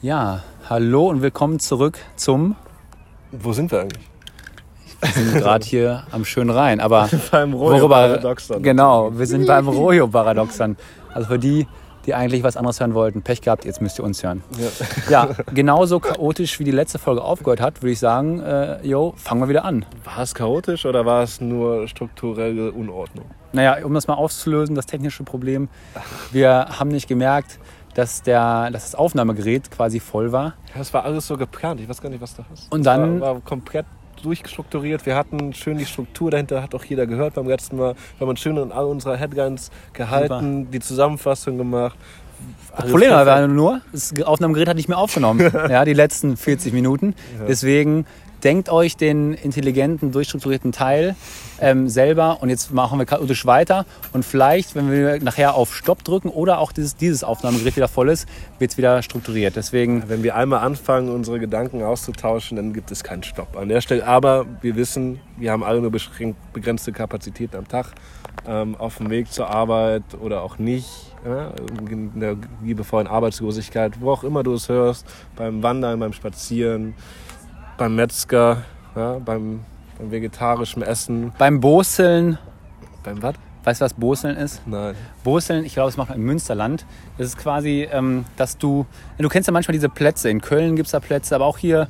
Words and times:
Ja, 0.00 0.44
hallo 0.70 1.08
und 1.08 1.22
willkommen 1.22 1.58
zurück 1.58 1.98
zum. 2.14 2.54
Wo 3.32 3.52
sind 3.52 3.72
wir 3.72 3.80
eigentlich? 3.80 4.08
Wir 5.00 5.10
sind 5.10 5.34
gerade 5.38 5.66
hier 5.66 6.04
am 6.12 6.24
schönen 6.24 6.50
Rhein, 6.50 6.78
aber 6.78 7.08
Beim 7.32 7.52
worüber? 7.52 7.88
Paradoxon. 7.88 8.62
Genau, 8.62 9.18
wir 9.18 9.26
sind 9.26 9.46
beim 9.48 9.66
Rojo-Paradoxon. 9.66 10.76
Also 11.12 11.26
für 11.26 11.38
die, 11.40 11.66
die 12.06 12.14
eigentlich 12.14 12.44
was 12.44 12.56
anderes 12.56 12.78
hören 12.78 12.94
wollten, 12.94 13.22
Pech 13.22 13.40
gehabt, 13.40 13.64
jetzt 13.64 13.82
müsst 13.82 13.98
ihr 13.98 14.04
uns 14.04 14.22
hören. 14.22 14.44
Ja. 15.10 15.26
Ja, 15.26 15.34
genauso 15.52 15.98
chaotisch 15.98 16.60
wie 16.60 16.64
die 16.64 16.70
letzte 16.70 17.00
Folge 17.00 17.22
aufgehört 17.22 17.60
hat, 17.60 17.82
würde 17.82 17.90
ich 17.90 17.98
sagen, 17.98 18.38
äh, 18.40 18.80
yo, 18.86 19.14
fangen 19.16 19.40
wir 19.40 19.48
wieder 19.48 19.64
an. 19.64 19.84
War 20.04 20.20
es 20.22 20.32
chaotisch 20.32 20.86
oder 20.86 21.06
war 21.06 21.24
es 21.24 21.40
nur 21.40 21.88
strukturelle 21.88 22.70
Unordnung? 22.70 23.26
Naja, 23.52 23.84
um 23.84 23.94
das 23.94 24.06
mal 24.06 24.14
aufzulösen, 24.14 24.76
das 24.76 24.86
technische 24.86 25.24
Problem. 25.24 25.68
Wir 26.30 26.66
haben 26.78 26.88
nicht 26.88 27.08
gemerkt, 27.08 27.58
dass, 27.98 28.22
der, 28.22 28.70
dass 28.70 28.84
das 28.84 28.94
Aufnahmegerät 28.94 29.72
quasi 29.72 29.98
voll 29.98 30.30
war. 30.30 30.54
Ja, 30.72 30.80
es 30.80 30.94
war 30.94 31.04
alles 31.04 31.26
so 31.26 31.36
geplant. 31.36 31.80
Ich 31.80 31.88
weiß 31.88 32.00
gar 32.00 32.08
nicht, 32.10 32.20
was 32.20 32.36
da 32.36 32.44
ist. 32.54 32.70
Und 32.72 32.86
dann- 32.86 33.20
War, 33.20 33.34
war 33.34 33.40
komplett 33.40 33.86
durchstrukturiert. 34.22 35.04
Wir 35.04 35.16
hatten 35.16 35.52
schön 35.52 35.78
die 35.78 35.86
Struktur 35.86 36.30
dahinter, 36.30 36.62
hat 36.62 36.74
auch 36.76 36.84
jeder 36.84 37.06
gehört 37.08 37.34
beim 37.34 37.48
letzten 37.48 37.76
Mal. 37.76 37.94
Wir 37.94 38.20
haben 38.20 38.28
uns 38.28 38.38
schön 38.40 38.56
an 38.56 38.70
all 38.70 38.84
unserer 38.86 39.16
Headlines 39.16 39.70
gehalten, 39.94 40.70
die 40.70 40.78
Zusammenfassung 40.78 41.58
gemacht. 41.58 41.96
Das 42.76 42.88
Problem 42.88 43.10
war 43.10 43.48
nur, 43.48 43.80
das 43.90 44.12
Aufnahmegerät 44.24 44.68
hat 44.68 44.76
nicht 44.76 44.88
mehr 44.88 44.98
aufgenommen, 44.98 45.40
ja, 45.68 45.84
die 45.84 45.92
letzten 45.92 46.36
40 46.36 46.72
Minuten. 46.72 47.14
Deswegen 47.48 48.06
denkt 48.44 48.68
euch 48.70 48.96
den 48.96 49.34
intelligenten, 49.34 50.12
durchstrukturierten 50.12 50.72
Teil 50.72 51.16
ähm, 51.60 51.88
selber 51.88 52.38
und 52.40 52.50
jetzt 52.50 52.72
machen 52.72 52.98
wir 52.98 53.06
chaotisch 53.06 53.46
weiter 53.46 53.86
und 54.12 54.24
vielleicht, 54.24 54.74
wenn 54.74 54.90
wir 54.90 55.20
nachher 55.22 55.54
auf 55.54 55.74
Stopp 55.74 56.04
drücken 56.04 56.28
oder 56.28 56.58
auch 56.58 56.72
dieses, 56.72 56.96
dieses 56.96 57.24
Aufnahmegerät 57.24 57.76
wieder 57.76 57.88
voll 57.88 58.08
ist, 58.08 58.28
wird 58.58 58.70
es 58.70 58.78
wieder 58.78 59.02
strukturiert. 59.02 59.56
Deswegen, 59.56 60.08
Wenn 60.08 60.22
wir 60.22 60.36
einmal 60.36 60.60
anfangen, 60.60 61.10
unsere 61.10 61.38
Gedanken 61.38 61.82
auszutauschen, 61.82 62.56
dann 62.56 62.72
gibt 62.72 62.90
es 62.90 63.04
keinen 63.04 63.22
Stopp 63.22 63.56
an 63.56 63.68
der 63.68 63.80
Stelle. 63.80 64.06
Aber 64.06 64.46
wir 64.62 64.76
wissen, 64.76 65.20
wir 65.36 65.52
haben 65.52 65.62
alle 65.62 65.80
nur 65.80 65.90
begrenzte 65.90 66.92
Kapazitäten 66.92 67.56
am 67.56 67.68
Tag. 67.68 67.92
Ähm, 68.46 68.76
auf 68.76 68.98
dem 68.98 69.10
Weg 69.10 69.30
zur 69.32 69.50
Arbeit 69.50 70.02
oder 70.20 70.42
auch 70.42 70.58
nicht. 70.58 70.88
In 71.90 72.20
der 72.20 72.36
liebevollen 72.62 73.08
Arbeitslosigkeit, 73.08 74.00
wo 74.00 74.12
auch 74.12 74.24
immer 74.24 74.42
du 74.42 74.54
es 74.54 74.68
hörst. 74.68 75.04
Beim 75.36 75.62
Wandern, 75.62 75.98
beim 75.98 76.12
Spazieren, 76.12 76.94
beim 77.78 77.94
Metzger, 77.94 78.64
ja, 78.94 79.18
beim, 79.24 79.60
beim 79.96 80.10
vegetarischen 80.10 80.82
Essen. 80.82 81.32
beim 81.38 81.60
Boseln, 81.60 82.36
Beim 83.02 83.22
was? 83.22 83.36
weißt 83.64 83.80
du, 83.80 83.84
was 83.84 83.94
Boseln 83.94 84.36
ist? 84.36 84.66
Nein. 84.66 84.94
Boseln, 85.24 85.64
ich 85.64 85.74
glaube, 85.74 85.88
das 85.88 85.96
macht 85.96 86.10
man 86.10 86.18
im 86.18 86.24
Münsterland. 86.24 86.84
Das 87.16 87.28
ist 87.28 87.38
quasi, 87.38 87.88
ähm, 87.90 88.24
dass 88.36 88.58
du, 88.58 88.84
du 89.18 89.28
kennst 89.28 89.46
ja 89.46 89.52
manchmal 89.52 89.72
diese 89.72 89.88
Plätze, 89.88 90.28
in 90.28 90.40
Köln 90.40 90.76
gibt 90.76 90.86
es 90.86 90.92
da 90.92 91.00
Plätze, 91.00 91.34
aber 91.34 91.46
auch 91.46 91.58
hier 91.58 91.88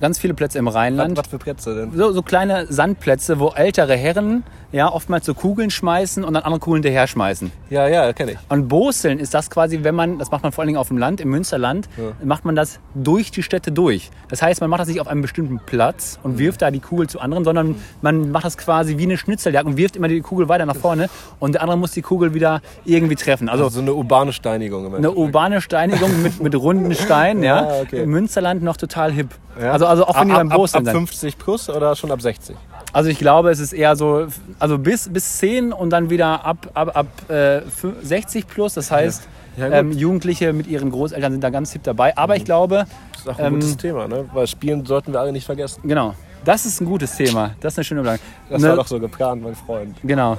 ganz 0.00 0.18
viele 0.18 0.34
Plätze 0.34 0.58
im 0.58 0.66
Was, 0.66 0.74
Rheinland. 0.74 1.16
was 1.16 1.26
für 1.26 1.38
Plätze 1.38 1.74
denn? 1.74 1.92
So, 1.96 2.12
so 2.12 2.22
kleine 2.22 2.66
Sandplätze, 2.68 3.38
wo 3.38 3.48
ältere 3.50 3.96
Herren 3.96 4.44
ja 4.70 4.92
oftmals 4.92 5.24
so 5.24 5.34
Kugeln 5.34 5.70
schmeißen 5.70 6.24
und 6.24 6.34
dann 6.34 6.42
andere 6.42 6.60
Kugeln 6.60 6.82
hinterher 6.82 7.06
schmeißen. 7.06 7.50
Ja, 7.70 7.88
ja, 7.88 8.12
kenne 8.12 8.32
ich. 8.32 8.38
Und 8.48 8.68
Boseln 8.68 9.18
ist 9.18 9.32
das 9.32 9.48
quasi, 9.50 9.82
wenn 9.82 9.94
man, 9.94 10.18
das 10.18 10.30
macht 10.30 10.42
man 10.42 10.52
vor 10.52 10.62
allen 10.62 10.68
Dingen 10.68 10.78
auf 10.78 10.88
dem 10.88 10.98
Land, 10.98 11.20
im 11.20 11.30
Münsterland, 11.30 11.88
macht 12.22 12.44
man 12.44 12.54
das 12.54 12.78
durch 12.94 13.30
die 13.30 13.42
Städte 13.42 13.72
durch. 13.72 14.10
Das 14.28 14.42
heißt, 14.42 14.60
man 14.60 14.68
macht 14.68 14.80
das 14.82 14.88
nicht 14.88 15.00
auf 15.00 15.08
einem 15.08 15.22
bestimmten 15.22 15.58
Platz 15.64 16.18
und 16.22 16.38
wirft 16.38 16.60
da 16.62 16.70
die 16.70 16.80
Kugel 16.80 17.08
zu 17.08 17.18
anderen, 17.20 17.44
sondern 17.44 17.76
man 18.02 18.30
macht 18.30 18.44
das 18.44 18.58
quasi 18.58 18.98
wie 18.98 19.04
eine 19.04 19.16
Schnitzeljagd 19.16 19.66
und 19.66 19.76
wirft 19.78 19.96
immer 19.96 20.08
die 20.08 20.20
Kugel 20.20 20.48
weiter 20.48 20.66
nach 20.66 20.76
vorne 20.76 21.08
und 21.40 21.52
der 21.54 21.62
andere 21.62 21.78
muss 21.78 21.92
die 21.92 22.02
Kugel 22.02 22.34
wieder 22.34 22.60
irgendwie 22.84 23.14
treffen. 23.16 23.48
Also 23.48 23.64
Also 23.64 23.76
so 23.76 23.80
eine 23.80 23.94
urbane 23.94 24.32
Steinigung 24.32 24.86
im 24.86 24.94
eine 24.94 25.12
urbane 25.12 25.60
Steinigung 25.62 26.22
mit, 26.22 26.40
mit 26.42 26.54
runden 26.54 26.94
Steinen, 26.94 27.42
ja. 27.42 27.48
Ja, 27.48 27.80
okay. 27.80 28.02
Im 28.02 28.10
Münsterland 28.10 28.62
noch 28.62 28.76
total 28.76 29.12
hip. 29.12 29.28
Ja. 29.60 29.72
Also, 29.72 29.86
also 29.86 30.06
auch 30.06 30.18
wenn 30.20 30.28
die 30.28 30.32
ab, 30.34 30.38
beim 30.40 30.50
ab, 30.52 30.56
Boseln 30.58 30.86
ab 30.86 30.94
sind. 30.94 31.06
50 31.08 31.38
plus 31.38 31.68
oder 31.68 31.94
schon 31.96 32.10
ab 32.12 32.20
60? 32.22 32.56
Also 32.92 33.10
ich 33.10 33.18
glaube, 33.18 33.50
es 33.50 33.58
ist 33.58 33.72
eher 33.72 33.96
so, 33.96 34.26
also 34.58 34.78
bis, 34.78 35.08
bis 35.12 35.38
10 35.38 35.72
und 35.72 35.90
dann 35.90 36.10
wieder 36.10 36.44
ab, 36.44 36.68
ab, 36.74 36.96
ab 36.96 37.06
äh, 37.28 37.60
fü- 37.62 37.94
60 38.02 38.46
plus. 38.46 38.74
Das 38.74 38.90
heißt, 38.90 39.22
Ja. 39.22 39.28
Ja, 39.58 39.72
ähm, 39.78 39.90
Jugendliche 39.90 40.52
mit 40.52 40.68
ihren 40.68 40.90
Großeltern 40.92 41.32
sind 41.32 41.42
da 41.42 41.50
ganz 41.50 41.72
hip 41.72 41.82
dabei. 41.82 42.16
Aber 42.16 42.36
ich 42.36 42.44
glaube, 42.44 42.86
Das 43.12 43.22
ist 43.22 43.28
auch 43.28 43.38
ein 43.40 43.46
Ähm, 43.46 43.54
gutes 43.54 43.76
Thema, 43.76 44.06
ne? 44.06 44.24
weil 44.32 44.46
Spielen 44.46 44.86
sollten 44.86 45.12
wir 45.12 45.18
alle 45.18 45.32
nicht 45.32 45.46
vergessen. 45.46 45.80
genau, 45.82 46.14
das 46.44 46.64
ist 46.64 46.80
ein 46.80 46.84
gutes 46.86 47.16
Thema. 47.16 47.50
Das 47.60 47.74
ist 47.74 47.78
eine 47.78 47.84
schöne 47.84 48.00
Überlegung. 48.02 48.24
Das 48.48 48.62
Ne- 48.62 48.68
war 48.68 48.76
doch 48.76 48.86
so 48.86 49.00
geplant, 49.00 49.42
mein 49.42 49.56
Freund. 49.56 49.96
Genau. 50.04 50.38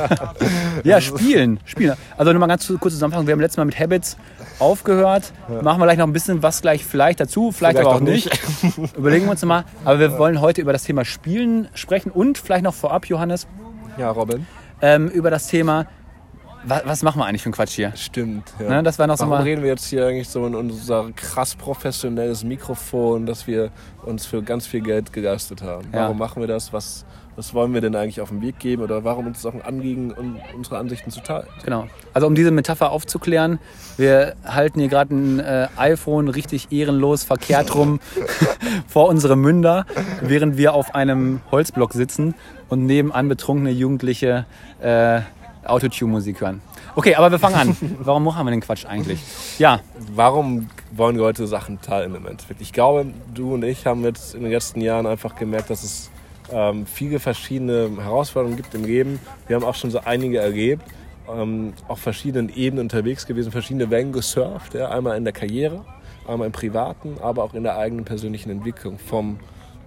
ja, 0.84 1.00
spielen. 1.00 1.60
Spielen. 1.64 1.96
Also 2.16 2.32
nochmal 2.32 2.48
ganz 2.48 2.66
kurz 2.80 2.94
zusammenfassen. 2.94 3.26
Wir 3.26 3.32
haben 3.32 3.40
letztes 3.40 3.58
Mal 3.58 3.64
mit 3.66 3.78
Habits 3.78 4.16
aufgehört. 4.58 5.32
Machen 5.62 5.80
wir 5.80 5.84
gleich 5.86 5.98
noch 5.98 6.06
ein 6.06 6.12
bisschen 6.12 6.42
was 6.42 6.62
gleich 6.62 6.84
vielleicht 6.84 7.20
dazu, 7.20 7.52
vielleicht, 7.52 7.76
Vielleicht 7.78 7.78
aber 7.78 7.90
auch 7.90 8.00
auch 8.00 8.00
nicht. 8.00 8.30
Überlegen 8.96 9.24
wir 9.26 9.32
uns 9.32 9.44
mal. 9.44 9.64
Aber 9.84 9.98
wir 10.00 10.18
wollen 10.18 10.40
heute 10.40 10.60
über 10.60 10.72
das 10.72 10.84
Thema 10.84 11.04
Spielen 11.04 11.68
sprechen 11.74 12.10
und 12.10 12.38
vielleicht 12.38 12.64
noch 12.64 12.74
vorab, 12.74 13.06
Johannes, 13.06 13.46
Ja, 13.98 14.10
Robin. 14.10 14.46
ähm, 14.82 15.08
über 15.08 15.30
das 15.30 15.46
Thema, 15.48 15.86
was, 16.64 16.82
was 16.84 17.02
machen 17.02 17.20
wir 17.20 17.26
eigentlich 17.26 17.42
für 17.42 17.46
einen 17.46 17.54
Quatsch 17.54 17.74
hier? 17.76 17.92
Stimmt. 17.94 18.52
Ja. 18.58 18.68
Ne, 18.68 18.82
das 18.82 18.98
war 18.98 19.06
noch 19.06 19.16
so 19.16 19.20
Warum 19.24 19.38
mal. 19.38 19.42
reden 19.44 19.62
wir 19.62 19.68
jetzt 19.70 19.86
hier 19.86 20.06
eigentlich 20.06 20.28
so 20.28 20.44
in 20.46 20.54
unser 20.56 21.10
krass 21.14 21.54
professionelles 21.54 22.42
Mikrofon, 22.42 23.24
das 23.26 23.46
wir 23.46 23.70
uns 24.04 24.26
für 24.26 24.42
ganz 24.42 24.66
viel 24.66 24.80
Geld 24.80 25.12
geleistet 25.12 25.62
haben? 25.62 25.86
Ja. 25.92 26.00
Warum 26.04 26.18
machen 26.18 26.40
wir 26.42 26.48
das? 26.48 26.72
Was, 26.72 27.04
was 27.36 27.52
wollen 27.52 27.74
wir 27.74 27.80
denn 27.82 27.94
eigentlich 27.94 28.20
auf 28.20 28.30
den 28.30 28.40
Weg 28.40 28.58
geben? 28.58 28.82
Oder 28.82 29.04
warum 29.04 29.26
uns 29.26 29.44
auch 29.44 29.54
ein 29.54 29.62
Anliegen, 29.62 30.10
um 30.10 30.40
unsere 30.54 30.78
Ansichten 30.78 31.10
zu 31.10 31.20
teilen? 31.20 31.46
Genau. 31.64 31.86
Also 32.14 32.26
um 32.26 32.34
diese 32.34 32.50
Metapher 32.50 32.90
aufzuklären, 32.90 33.58
wir 33.98 34.34
halten 34.44 34.80
hier 34.80 34.88
gerade 34.88 35.14
ein 35.14 35.40
äh, 35.40 35.68
iPhone 35.76 36.28
richtig 36.28 36.72
ehrenlos 36.72 37.24
verkehrt 37.24 37.74
rum 37.74 38.00
vor 38.88 39.08
unsere 39.08 39.36
Münder, 39.36 39.84
während 40.22 40.56
wir 40.56 40.72
auf 40.74 40.94
einem 40.94 41.40
Holzblock 41.50 41.92
sitzen 41.92 42.34
und 42.68 42.86
nebenan 42.86 43.28
betrunkene 43.28 43.70
Jugendliche 43.70 44.46
äh, 44.80 45.20
Autotune-Musik 45.64 46.40
hören. 46.40 46.62
Okay, 46.94 47.14
aber 47.16 47.30
wir 47.30 47.38
fangen 47.38 47.56
an. 47.56 47.76
Warum 48.00 48.24
machen 48.24 48.46
wir 48.46 48.50
den 48.50 48.62
Quatsch 48.62 48.86
eigentlich? 48.86 49.20
Ja, 49.58 49.80
Warum 50.14 50.70
wollen 50.92 51.16
Leute 51.16 51.46
Sachen 51.46 51.80
teilen 51.82 52.14
im 52.14 52.26
Endeffekt? 52.26 52.62
Ich 52.62 52.72
glaube, 52.72 53.06
du 53.34 53.52
und 53.54 53.64
ich 53.64 53.86
haben 53.86 54.02
jetzt 54.04 54.34
in 54.34 54.42
den 54.42 54.52
letzten 54.52 54.80
Jahren 54.80 55.06
einfach 55.06 55.36
gemerkt, 55.36 55.68
dass 55.68 55.82
es 55.82 56.10
ähm, 56.52 56.86
viele 56.86 57.18
verschiedene 57.18 57.90
Herausforderungen 57.98 58.56
gibt 58.56 58.74
im 58.74 58.84
Leben. 58.84 59.18
Wir 59.46 59.56
haben 59.56 59.64
auch 59.64 59.74
schon 59.74 59.90
so 59.90 60.00
einige 60.00 60.38
erlebt, 60.38 60.84
ähm, 61.28 61.72
auf 61.88 61.98
verschiedenen 61.98 62.54
Ebenen 62.54 62.84
unterwegs 62.84 63.26
gewesen, 63.26 63.52
verschiedene 63.52 63.90
Wellen 63.90 64.12
gesurft. 64.12 64.74
Ja? 64.74 64.90
Einmal 64.90 65.16
in 65.16 65.24
der 65.24 65.32
Karriere, 65.32 65.84
einmal 66.26 66.46
im 66.46 66.52
Privaten, 66.52 67.16
aber 67.20 67.42
auch 67.42 67.54
in 67.54 67.62
der 67.62 67.76
eigenen 67.76 68.04
persönlichen 68.04 68.50
Entwicklung. 68.50 68.98
Vom 68.98 69.38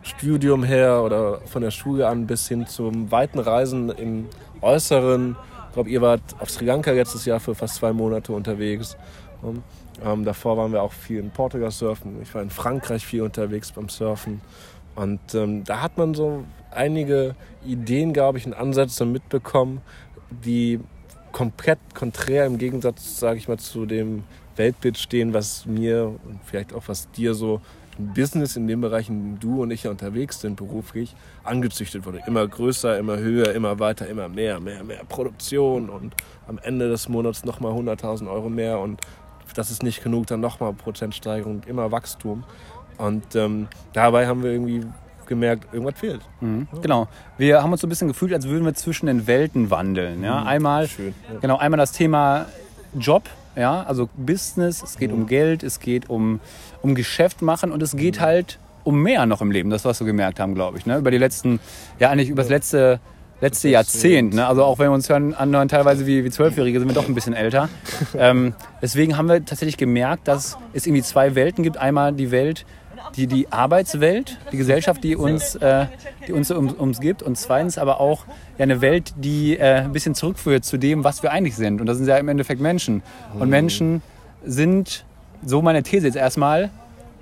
Studium 0.01 0.63
her 0.63 1.03
oder 1.03 1.41
von 1.41 1.61
der 1.61 1.71
Schule 1.71 2.07
an 2.07 2.25
bis 2.25 2.47
hin 2.47 2.67
zum 2.67 3.11
weiten 3.11 3.39
Reisen 3.39 3.89
im 3.89 4.27
Äußeren. 4.61 5.35
Ich 5.67 5.73
glaube, 5.73 5.89
ihr 5.89 6.01
wart 6.01 6.21
auf 6.39 6.49
Sri 6.49 6.65
Lanka 6.65 6.91
letztes 6.91 7.25
Jahr 7.25 7.39
für 7.39 7.53
fast 7.53 7.75
zwei 7.75 7.93
Monate 7.93 8.31
unterwegs. 8.33 8.97
Ähm, 9.43 9.63
ähm, 10.03 10.23
davor 10.23 10.57
waren 10.57 10.71
wir 10.71 10.81
auch 10.81 10.93
viel 10.93 11.19
in 11.19 11.29
Portugal 11.31 11.71
surfen. 11.71 12.21
Ich 12.21 12.33
war 12.33 12.41
in 12.41 12.49
Frankreich 12.49 13.05
viel 13.05 13.21
unterwegs 13.21 13.71
beim 13.71 13.89
Surfen. 13.89 14.41
Und 14.99 15.33
ähm, 15.33 15.63
da 15.63 15.81
hat 15.81 15.97
man 15.97 16.13
so 16.13 16.43
einige 16.71 17.35
Ideen, 17.65 18.11
glaube 18.11 18.37
ich, 18.37 18.45
und 18.45 18.53
Ansätze 18.53 19.05
mitbekommen, 19.05 19.79
die 20.29 20.81
komplett 21.31 21.79
konträr 21.95 22.45
im 22.45 22.57
Gegensatz, 22.57 23.17
sage 23.17 23.37
ich 23.37 23.47
mal, 23.47 23.57
zu 23.57 23.85
dem 23.85 24.23
Weltbild 24.57 24.97
stehen, 24.97 25.33
was 25.33 25.65
mir 25.65 26.07
und 26.07 26.41
vielleicht 26.43 26.73
auch 26.73 26.83
was 26.87 27.09
dir 27.11 27.33
so 27.33 27.61
im 27.97 28.13
Business, 28.13 28.57
in 28.57 28.67
dem 28.67 28.81
Bereich, 28.81 29.07
in 29.07 29.35
dem 29.35 29.39
du 29.39 29.63
und 29.63 29.71
ich 29.71 29.83
ja 29.83 29.91
unterwegs 29.91 30.41
sind, 30.41 30.57
beruflich, 30.57 31.15
angezüchtet 31.45 32.05
wurde. 32.05 32.21
Immer 32.27 32.45
größer, 32.45 32.97
immer 32.97 33.19
höher, 33.19 33.53
immer 33.53 33.79
weiter, 33.79 34.05
immer 34.07 34.27
mehr, 34.27 34.59
mehr, 34.59 34.83
mehr 34.83 35.05
Produktion 35.05 35.89
und 35.89 36.13
am 36.45 36.57
Ende 36.57 36.89
des 36.89 37.07
Monats 37.07 37.45
nochmal 37.45 37.71
100.000 37.71 38.29
Euro 38.29 38.49
mehr 38.49 38.79
und 38.79 38.99
das 39.55 39.71
ist 39.71 39.81
nicht 39.81 40.03
genug, 40.03 40.27
dann 40.27 40.41
nochmal 40.41 40.73
Prozentsteigerung, 40.73 41.63
immer 41.67 41.91
Wachstum. 41.91 42.43
Und 42.99 43.35
ähm, 43.35 43.67
dabei 43.93 44.27
haben 44.27 44.43
wir 44.43 44.51
irgendwie 44.51 44.85
gemerkt, 45.25 45.73
irgendwas 45.73 45.99
fehlt. 45.99 46.21
mhm, 46.41 46.67
genau. 46.81 47.07
Wir 47.37 47.63
haben 47.63 47.71
uns 47.71 47.81
so 47.81 47.87
ein 47.87 47.89
bisschen 47.89 48.07
gefühlt, 48.07 48.33
als 48.33 48.47
würden 48.47 48.65
wir 48.65 48.73
zwischen 48.73 49.05
den 49.05 49.25
Welten 49.25 49.69
wandeln. 49.69 50.23
Ja? 50.23 50.43
Einmal 50.43 50.87
Schön. 50.87 51.13
Ja. 51.31 51.39
Genau, 51.39 51.57
einmal 51.57 51.77
das 51.77 51.91
Thema 51.91 52.47
Job, 52.97 53.29
ja, 53.55 53.83
also 53.83 54.09
Business, 54.17 54.81
es 54.81 54.97
geht 54.97 55.11
um 55.11 55.27
Geld, 55.27 55.63
es 55.63 55.79
geht 55.79 56.09
um, 56.09 56.39
um 56.81 56.95
Geschäft 56.95 57.41
machen 57.41 57.71
und 57.71 57.81
es 57.83 57.95
geht 57.95 58.19
halt 58.19 58.59
um 58.83 59.01
mehr 59.01 59.25
noch 59.25 59.41
im 59.41 59.51
Leben, 59.51 59.69
das 59.69 59.85
was 59.85 59.99
wir 59.99 60.07
gemerkt 60.07 60.39
haben, 60.39 60.55
glaube 60.55 60.77
ich, 60.77 60.85
ne? 60.85 60.97
über 60.97 61.11
die 61.11 61.17
letzten, 61.17 61.59
ja 61.99 62.09
eigentlich 62.09 62.29
über 62.29 62.41
das 62.41 62.49
letzte, 62.49 62.99
letzte 63.41 63.69
Jahrzehnt, 63.69 64.33
ne? 64.33 64.47
also 64.47 64.63
auch 64.63 64.79
wenn 64.79 64.87
wir 64.87 64.93
uns 64.93 65.09
hören, 65.09 65.33
anhören 65.33 65.67
teilweise 65.67 66.05
wie, 66.05 66.23
wie 66.23 66.29
Zwölfjährige, 66.29 66.79
sind 66.79 66.87
wir 66.87 66.95
doch 66.95 67.07
ein 67.07 67.15
bisschen 67.15 67.33
älter. 67.33 67.69
ähm, 68.17 68.53
deswegen 68.81 69.17
haben 69.17 69.29
wir 69.29 69.43
tatsächlich 69.45 69.77
gemerkt, 69.77 70.27
dass 70.27 70.57
es 70.73 70.85
irgendwie 70.85 71.03
zwei 71.03 71.35
Welten 71.35 71.63
gibt, 71.63 71.77
einmal 71.77 72.13
die 72.13 72.31
Welt, 72.31 72.65
die, 73.15 73.27
die 73.27 73.51
Arbeitswelt, 73.51 74.37
die 74.51 74.57
Gesellschaft, 74.57 75.03
die 75.03 75.15
uns, 75.15 75.55
äh, 75.55 75.85
die 76.27 76.33
uns 76.33 76.51
um, 76.51 76.69
umgibt 76.69 77.23
und 77.23 77.37
zweitens 77.37 77.77
aber 77.77 77.99
auch 77.99 78.25
ja, 78.57 78.63
eine 78.63 78.81
Welt, 78.81 79.13
die 79.17 79.57
äh, 79.57 79.81
ein 79.81 79.93
bisschen 79.93 80.15
zurückführt 80.15 80.65
zu 80.65 80.77
dem, 80.77 81.03
was 81.03 81.23
wir 81.23 81.31
eigentlich 81.31 81.55
sind. 81.55 81.81
Und 81.81 81.87
das 81.87 81.97
sind 81.97 82.07
ja 82.07 82.17
im 82.17 82.27
Endeffekt 82.27 82.61
Menschen. 82.61 83.01
Und 83.33 83.49
Menschen 83.49 84.01
sind 84.45 85.05
so 85.45 85.61
meine 85.61 85.83
These 85.83 86.07
jetzt 86.07 86.17
erstmal, 86.17 86.69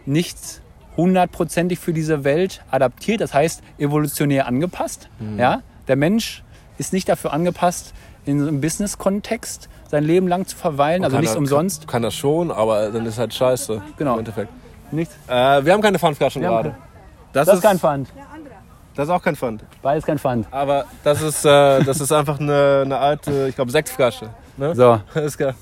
nicht 0.05 0.61
hundertprozentig 0.95 1.79
für 1.79 1.93
diese 1.93 2.23
Welt 2.23 2.63
adaptiert, 2.71 3.21
das 3.21 3.33
heißt 3.33 3.61
evolutionär 3.77 4.47
angepasst. 4.47 5.09
Mhm. 5.19 5.39
Ja? 5.39 5.61
Der 5.87 5.95
Mensch 5.95 6.43
ist 6.77 6.93
nicht 6.93 7.07
dafür 7.09 7.33
angepasst, 7.33 7.93
in 8.25 8.39
so 8.41 8.47
einem 8.47 8.61
Business-Kontext 8.61 9.69
sein 9.89 10.03
Leben 10.03 10.27
lang 10.27 10.45
zu 10.45 10.57
verweilen, 10.57 11.03
also 11.03 11.17
nicht 11.19 11.31
er- 11.33 11.37
umsonst. 11.37 11.81
Kann, 11.81 11.87
kann 11.87 12.01
das 12.03 12.15
schon, 12.15 12.51
aber 12.51 12.89
dann 12.89 13.05
ist 13.05 13.17
halt 13.17 13.33
scheiße. 13.33 13.81
Genau. 13.97 14.13
Im 14.13 14.19
Endeffekt. 14.19 14.49
Nicht. 14.91 15.11
Äh, 15.27 15.63
wir 15.65 15.73
haben 15.73 15.81
keine 15.81 15.97
Pfandflaschen 15.99 16.41
Wir 16.41 16.49
haben 16.49 16.63
gerade. 16.63 16.75
Das, 17.33 17.45
Das 17.45 17.55
ist 17.57 17.61
kein 17.61 17.79
Pfand. 17.79 18.09
Das 18.95 19.07
ist 19.07 19.13
auch 19.13 19.21
kein 19.21 19.35
Pfand. 19.35 19.63
Beides 19.83 20.05
kein 20.05 20.17
Pfand. 20.17 20.47
Aber 20.49 20.85
das 21.03 21.21
ist, 21.21 21.45
äh, 21.45 21.83
das 21.83 22.01
ist 22.01 22.11
einfach 22.11 22.39
eine, 22.39 22.81
eine 22.83 22.97
alte, 22.97 23.47
ich 23.47 23.55
glaube, 23.55 23.69
Sektflasche. 23.71 24.29
Ne? 24.57 24.73
So, 24.75 24.99
Ist 25.19 25.37
klar. 25.37 25.53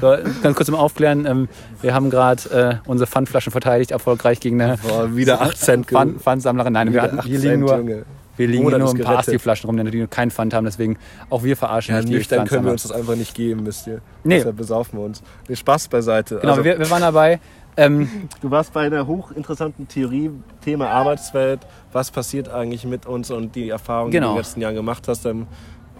so 0.00 0.16
ganz 0.42 0.56
kurz 0.56 0.66
zum 0.66 0.74
Aufklären. 0.74 1.26
Ähm, 1.26 1.48
wir 1.80 1.94
haben 1.94 2.10
gerade 2.10 2.80
äh, 2.84 2.88
unsere 2.88 3.06
Pfandflaschen 3.08 3.52
verteidigt, 3.52 3.92
erfolgreich 3.92 4.40
gegen 4.40 4.60
eine 4.60 4.78
Boah, 4.78 5.14
wieder 5.14 5.40
8 5.42 5.56
Cent. 5.56 5.86
Pfand, 5.86 6.20
Pfandsammlerin. 6.20 6.72
Nein, 6.72 6.92
wir, 6.92 7.02
hatten, 7.02 7.20
8 7.20 7.26
hier 7.26 7.38
liegen 7.38 7.50
Cent, 7.50 7.60
nur, 7.60 7.76
Junge. 7.76 8.04
Wir 8.40 8.46
liegen 8.48 8.58
hier 8.58 8.64
Monat 8.64 8.78
nur 8.80 8.88
ist 8.88 8.94
ein 8.94 8.98
paar 9.04 9.12
gerettet. 9.14 9.28
Asti-Flaschen 9.34 9.70
rum, 9.70 9.90
die 9.90 10.06
keinen 10.08 10.30
Pfand 10.30 10.54
haben. 10.54 10.64
Deswegen 10.64 10.98
auch 11.28 11.42
wir 11.44 11.56
verarschen 11.56 11.94
Ja, 11.94 12.00
nicht 12.00 12.08
die 12.10 12.14
nüchtern 12.16 12.46
können 12.46 12.64
wir 12.64 12.72
uns 12.72 12.82
das 12.82 12.92
einfach 12.92 13.14
nicht 13.16 13.34
geben, 13.34 13.64
wisst 13.66 13.86
ihr. 13.86 14.00
Nee. 14.24 14.36
Deshalb 14.38 14.56
besaufen 14.56 14.98
wir 14.98 15.04
uns. 15.04 15.22
Nee, 15.48 15.56
Spaß 15.56 15.88
beiseite. 15.88 16.38
Genau, 16.40 16.52
Also, 16.52 16.64
wir, 16.64 16.78
wir 16.78 16.90
waren 16.90 17.02
dabei. 17.02 17.40
Ähm, 17.76 18.08
du 18.40 18.50
warst 18.50 18.72
bei 18.72 18.86
einer 18.86 19.06
hochinteressanten 19.06 19.86
Theorie, 19.86 20.30
Thema 20.60 20.88
Arbeitswelt. 20.88 21.60
Was 21.92 22.10
passiert 22.10 22.48
eigentlich 22.48 22.84
mit 22.84 23.06
uns 23.06 23.30
und 23.30 23.54
die 23.54 23.68
Erfahrungen, 23.70 24.10
die 24.10 24.16
du 24.16 24.20
Genau. 24.22 24.30
in 24.32 24.34
den 24.36 24.42
letzten 24.42 24.60
Jahren 24.60 24.74
gemacht 24.74 25.06
hast. 25.06 25.24
Ähm, 25.24 25.46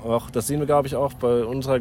auch, 0.04 0.31
das 0.31 0.46
sehen 0.48 0.58
wir, 0.58 0.66
glaube 0.66 0.88
ich, 0.88 0.96
auch 0.96 1.12
bei 1.14 1.44
unserer 1.44 1.78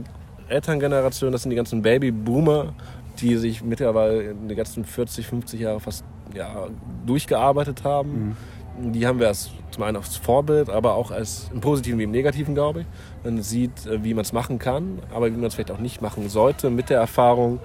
Elterngeneration. 0.47 1.31
Das 1.31 1.41
sind 1.44 1.50
die 1.51 1.55
ganzen 1.55 1.81
Babyboomer, 1.81 2.73
die 3.19 3.35
sich 3.38 3.63
mittlerweile 3.63 4.21
in 4.23 4.47
den 4.47 4.57
ganzen 4.57 4.85
40, 4.85 5.27
50 5.27 5.59
Jahre 5.62 5.79
fast 5.79 6.03
ja, 6.33 6.67
durchgearbeitet 7.05 7.83
haben. 7.83 8.38
Die 8.81 9.05
haben 9.05 9.19
wir 9.19 9.27
als, 9.27 9.49
zum 9.71 9.83
einen 9.83 9.97
als 9.97 10.15
Vorbild, 10.15 10.69
aber 10.69 10.93
auch 10.95 11.11
als 11.11 11.49
im 11.53 11.59
Positiven 11.59 11.99
wie 11.99 12.03
im 12.03 12.11
Negativen, 12.11 12.55
glaube 12.55 12.81
ich. 12.81 12.85
Man 13.23 13.41
sieht, 13.41 13.85
äh, 13.85 14.03
wie 14.03 14.13
man 14.13 14.23
es 14.23 14.33
machen 14.33 14.59
kann, 14.59 14.99
aber 15.13 15.27
wie 15.27 15.35
man 15.35 15.45
es 15.45 15.55
vielleicht 15.55 15.71
auch 15.71 15.79
nicht 15.79 16.01
machen 16.01 16.29
sollte 16.29 16.69
mit 16.69 16.89
der 16.89 16.99
Erfahrung, 16.99 17.59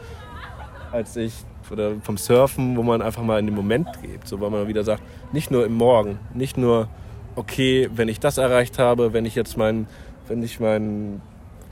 als 0.93 1.16
ich 1.16 1.32
oder 1.70 1.93
vom 2.02 2.16
Surfen, 2.16 2.76
wo 2.76 2.82
man 2.82 3.00
einfach 3.00 3.22
mal 3.22 3.38
in 3.38 3.46
den 3.46 3.55
Moment 3.55 3.88
lebt, 4.02 4.28
so 4.28 4.40
weil 4.40 4.50
man 4.50 4.69
wieder 4.69 4.84
sagt, 4.84 5.02
nicht 5.32 5.50
nur 5.50 5.64
im 5.64 5.75
Morgen, 5.75 6.19
nicht 6.34 6.56
nur 6.56 6.88
okay, 7.37 7.88
wenn 7.94 8.08
ich 8.08 8.20
das 8.20 8.38
erreicht 8.38 8.78
habe, 8.78 9.12
wenn 9.12 9.25
ich 9.25 9.34
jetzt 9.34 9.56
mein, 9.56 9.87
wenn 10.28 10.43
ich 10.43 10.61
mein 10.61 11.20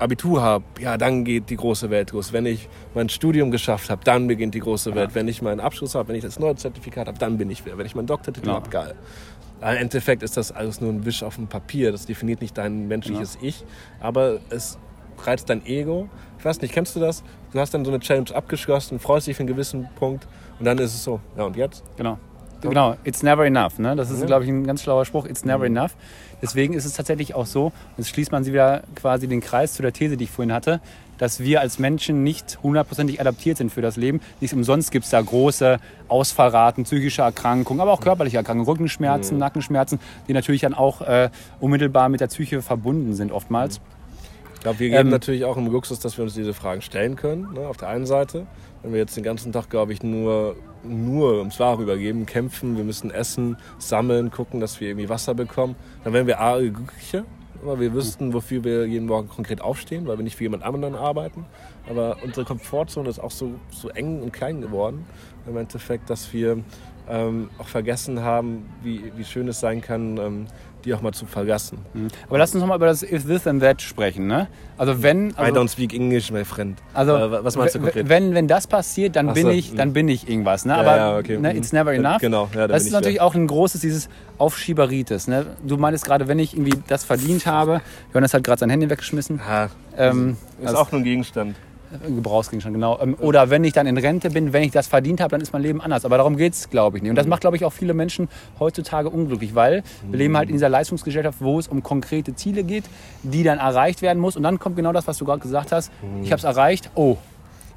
Abitur 0.03 0.43
habe, 0.43 0.65
ja, 0.81 0.97
dann 0.99 1.25
geht 1.25 1.49
die 1.51 1.57
große 1.57 1.91
Welt 1.91 2.11
los. 2.13 2.33
Wenn 2.33 2.47
ich 2.47 2.69
mein 2.95 3.09
Studium 3.09 3.51
geschafft 3.51 3.89
habe, 3.91 4.03
dann 4.05 4.27
beginnt 4.27 4.55
die 4.55 4.61
große 4.61 4.95
Welt. 4.95 5.15
Wenn 5.15 5.29
ich 5.29 5.41
meinen 5.43 5.61
Abschluss 5.61 5.95
habe, 5.95 6.09
wenn 6.09 6.17
ich 6.17 6.23
das 6.25 6.39
neue 6.39 6.57
Zertifikat 6.57 7.07
habe, 7.09 7.19
dann 7.19 7.39
bin 7.39 7.51
ich 7.51 7.65
wer. 7.65 7.79
Wenn 7.79 7.87
ich 7.87 7.95
meinen 7.95 8.07
Doktortitel 8.07 8.47
Genau. 8.47 8.57
habe, 8.57 8.69
geil. 8.71 8.95
Im 9.61 9.69
Endeffekt 9.69 10.23
ist 10.25 10.37
das 10.37 10.51
alles 10.53 10.81
nur 10.81 10.91
ein 10.93 11.05
Wisch 11.05 11.23
auf 11.23 11.37
dem 11.37 11.47
Papier. 11.47 11.93
Das 11.93 12.05
definiert 12.07 12.41
nicht 12.41 12.59
dein 12.59 12.89
menschliches 12.89 13.39
Ich, 13.41 13.65
aber 14.01 14.41
es 14.51 14.77
reizt 15.25 15.49
dein 15.51 15.65
Ego. 15.67 16.09
Ich 16.39 16.45
weiß 16.45 16.61
nicht, 16.63 16.75
kennst 16.75 16.97
du 16.97 17.01
das? 17.01 17.23
Du 17.53 17.61
hast 17.61 17.73
dann 17.73 17.85
so 17.85 17.93
eine 17.93 18.01
Challenge 18.01 18.35
abgeschlossen, 18.35 18.99
freust 18.99 19.29
dich 19.29 19.37
für 19.37 19.41
einen 19.43 19.49
gewissen 19.49 19.89
Punkt 19.97 20.27
und 20.59 20.65
dann 20.65 20.79
ist 20.79 20.95
es 20.95 21.05
so, 21.05 21.21
ja 21.37 21.45
und 21.45 21.57
jetzt? 21.57 21.85
Genau. 21.97 22.19
Genau, 22.61 22.97
it's 23.05 23.23
never 23.25 23.45
enough. 23.45 23.79
Ne? 23.81 23.97
Das 23.97 24.11
ist, 24.11 24.21
Ja. 24.21 24.27
glaube 24.27 24.45
ich, 24.45 24.51
ein 24.51 24.65
ganz 24.65 24.83
schlauer 24.85 25.05
Spruch. 25.05 25.27
It's 25.27 25.45
never 25.45 25.67
enough. 25.67 25.97
Deswegen 26.43 26.75
ist 26.75 26.85
es 26.85 26.95
tatsächlich 26.95 27.35
auch 27.35 27.47
so, 27.47 27.73
jetzt 27.97 28.11
schließt 28.11 28.33
man 28.33 28.43
sie 28.43 28.53
wieder 28.53 28.83
quasi 28.97 29.29
den 29.29 29.41
Kreis 29.41 29.75
zu 29.75 29.83
der 29.83 29.93
These, 29.93 30.17
die 30.17 30.25
ich 30.25 30.31
vorhin 30.31 30.53
hatte, 30.53 30.81
dass 31.19 31.39
wir 31.39 31.61
als 31.61 31.79
Menschen 31.79 32.25
nicht 32.25 32.59
hundertprozentig 32.65 33.21
adaptiert 33.21 33.57
sind 33.57 33.71
für 33.71 33.81
das 33.81 33.97
Leben. 33.97 34.21
Nicht 34.41 34.53
umsonst 34.53 34.91
gibt 34.91 35.05
es 35.05 35.13
da 35.13 35.21
große 35.21 35.79
Ausfallraten, 36.09 36.83
psychische 36.83 37.23
Erkrankungen, 37.23 37.81
aber 37.81 37.93
auch 37.93 38.01
körperliche 38.01 38.39
Erkrankungen, 38.39 38.69
Rückenschmerzen, 38.69 39.39
Nackenschmerzen, 39.39 40.01
die 40.27 40.33
natürlich 40.33 40.63
dann 40.63 40.75
auch 40.75 41.01
äh, 41.01 41.31
unmittelbar 41.61 42.09
mit 42.09 42.21
der 42.21 42.27
Psyche 42.27 42.61
verbunden 42.61 43.15
sind 43.15 43.31
oftmals. 43.31 43.81
Ich 44.63 44.65
glaube, 44.65 44.79
wir 44.79 44.91
geben 44.91 45.09
Ähm, 45.09 45.11
natürlich 45.11 45.45
auch 45.45 45.57
im 45.57 45.67
Luxus, 45.67 45.99
dass 45.99 46.17
wir 46.17 46.23
uns 46.23 46.35
diese 46.35 46.55
Fragen 46.55 46.83
stellen 46.83 47.17
können, 47.17 47.53
ne, 47.53 47.67
auf 47.67 47.79
der 47.79 47.89
einen 47.89 48.07
Seite. 48.07 48.47
Wenn 48.85 48.93
wir 48.93 49.01
jetzt 49.01 49.17
den 49.17 49.25
ganzen 49.25 49.51
Tag, 49.51 49.69
glaube 49.71 49.93
ich, 49.93 50.05
nur, 50.05 50.55
nur 50.85 51.39
ums 51.39 51.59
Wahre 51.59 51.83
übergeben, 51.83 52.27
kämpfen, 52.27 52.77
wir 52.77 52.85
müssen 52.85 53.11
essen, 53.11 53.57
sammeln, 53.79 54.31
gucken, 54.31 54.61
dass 54.61 54.81
wir 54.81 54.91
irgendwie 54.91 55.09
Wasser 55.09 55.35
bekommen, 55.35 55.75
dann 56.05 56.13
wären 56.13 56.29
wir 56.29 56.41
A, 56.41 56.61
glücklicher, 56.61 57.25
weil 57.65 57.81
wir 57.81 57.93
wüssten, 57.93 58.35
wofür 58.35 58.63
wir 58.63 58.87
jeden 58.87 59.07
Morgen 59.07 59.29
konkret 59.29 59.61
aufstehen, 59.61 60.07
weil 60.07 60.17
wir 60.17 60.23
nicht 60.23 60.37
für 60.37 60.45
jemand 60.45 60.63
anderen 60.63 60.95
arbeiten. 60.95 61.45
Aber 61.91 62.19
unsere 62.23 62.47
Komfortzone 62.47 63.09
ist 63.09 63.19
auch 63.19 63.33
so, 63.33 63.55
so 63.73 63.89
eng 63.89 64.23
und 64.23 64.33
klein 64.33 64.61
geworden, 64.61 65.05
im 65.45 65.57
Endeffekt, 65.57 66.09
dass 66.09 66.33
wir 66.33 66.63
ähm, 67.09 67.51
auch 67.59 67.67
vergessen 67.67 68.21
haben, 68.21 68.71
wie, 68.85 69.13
wie 69.17 69.25
schön 69.25 69.49
es 69.49 69.59
sein 69.59 69.81
kann, 69.81 70.19
ähm, 70.19 70.47
die 70.85 70.95
auch 70.95 71.01
mal 71.03 71.13
zu 71.13 71.27
verlassen. 71.27 71.79
Aber 72.29 72.39
lass 72.39 72.55
uns 72.55 72.61
nochmal 72.61 72.77
über 72.77 72.87
das 72.87 73.03
If 73.03 73.27
This 73.27 73.47
and 73.47 73.63
That 73.63 73.81
sprechen. 73.83 74.27
Ne? 74.27 74.49
Also 74.77 75.03
wenn... 75.03 75.31
I 75.31 75.35
Also, 75.37 75.61
don't 75.61 75.69
speak 75.71 75.95
English, 75.95 76.31
my 76.31 76.45
friend. 76.45 76.79
Also, 76.95 77.17
Äh, 77.17 77.45
was 77.45 77.57
meinst 77.57 77.75
du 77.75 77.81
konkret? 77.81 78.09
Wenn, 78.09 78.35
wenn 78.35 78.49
das 78.49 78.67
passiert, 78.67 79.17
dann 79.17 79.31
Ach 79.31 79.35
bin 79.35 79.45
so, 79.45 79.51
ich, 79.51 79.71
hm. 79.71 79.77
dann 79.77 79.93
bin 79.93 80.09
ich 80.09 80.29
irgendwas. 80.29 80.65
Ne? 80.65 80.73
Ja, 80.73 80.79
Aber 80.81 80.97
ja, 80.97 81.19
okay, 81.19 81.39
ne, 81.39 81.57
it's 81.57 81.73
never 81.73 81.93
enough. 81.93 82.19
Genau, 82.21 82.49
ja, 82.55 82.63
da 82.63 82.69
das 82.69 82.83
ist 82.83 82.89
ich 82.89 82.93
natürlich 82.93 83.19
wer. 83.19 83.25
auch 83.25 83.35
ein 83.35 83.47
großes, 83.47 83.81
dieses 83.81 84.09
Aufschieberitis. 84.39 85.29
Ne? 85.29 85.47
Du 85.67 85.77
meintest 85.77 86.05
gerade, 86.05 86.29
wenn 86.29 86.39
ich 86.39 86.55
irgendwie 86.55 86.79
das 86.89 87.05
verdient 87.05 87.47
habe, 87.47 87.81
Johannes 88.13 88.35
hat 88.35 88.45
gerade 88.45 88.61
sein 88.61 88.71
Handy 88.71 88.91
weggeschmissen, 88.91 89.41
Ha, 89.47 89.71
ähm, 89.97 90.37
ist 90.61 90.69
also 90.69 90.79
auch 90.81 90.93
nur 90.93 91.01
ein 91.01 91.05
Gegenstand. 91.05 91.57
Gebrauchsgegenstand, 92.07 92.75
genau. 92.75 92.99
Ähm, 93.01 93.17
oder 93.21 93.51
wenn 93.51 93.65
ich 93.65 93.73
dann 93.73 93.87
in 93.87 93.97
Rente 93.99 94.31
bin, 94.31 94.53
wenn 94.53 94.63
ich 94.63 94.71
das 94.73 94.87
verdient 94.87 95.21
habe, 95.21 95.31
dann 95.31 95.41
ist 95.41 95.53
mein 95.53 95.63
Leben 95.63 95.81
anders. 95.81 96.05
Aber 96.05 96.17
darum 96.17 96.37
geht 96.37 96.53
es, 96.55 96.71
glaube 96.71 96.97
ich, 96.97 97.03
nicht. 97.03 97.11
Und 97.11 97.15
Mhm. 97.15 97.19
das 97.19 97.27
macht, 97.27 97.41
glaube 97.43 97.57
ich, 97.57 97.65
auch 97.65 97.73
viele 97.73 97.95
Menschen 97.95 98.29
heutzutage 98.59 99.11
unglücklich, 99.11 99.55
weil 99.55 99.83
wir 100.09 100.19
leben 100.19 100.37
halt 100.37 100.49
in 100.49 100.55
dieser 100.57 100.69
Leistungsgesellschaft, 100.69 101.39
wo 101.41 101.59
es 101.59 101.69
um 101.69 101.83
konkrete 101.83 102.35
Ziele 102.35 102.65
geht, 102.65 102.85
die 103.23 103.43
dann 103.43 103.59
erreicht 103.59 104.03
werden 104.03 104.19
muss. 104.19 104.37
Und 104.37 104.43
dann 104.43 104.59
kommt 104.59 104.77
genau 104.77 104.93
das, 104.93 105.07
was 105.07 105.19
du 105.19 105.25
gerade 105.25 105.41
gesagt 105.41 105.73
hast. 105.73 105.91
Mhm. 106.03 106.23
Ich 106.25 106.33
habe 106.33 106.39
es 106.39 106.45
erreicht. 106.45 106.91
Oh, 106.95 107.17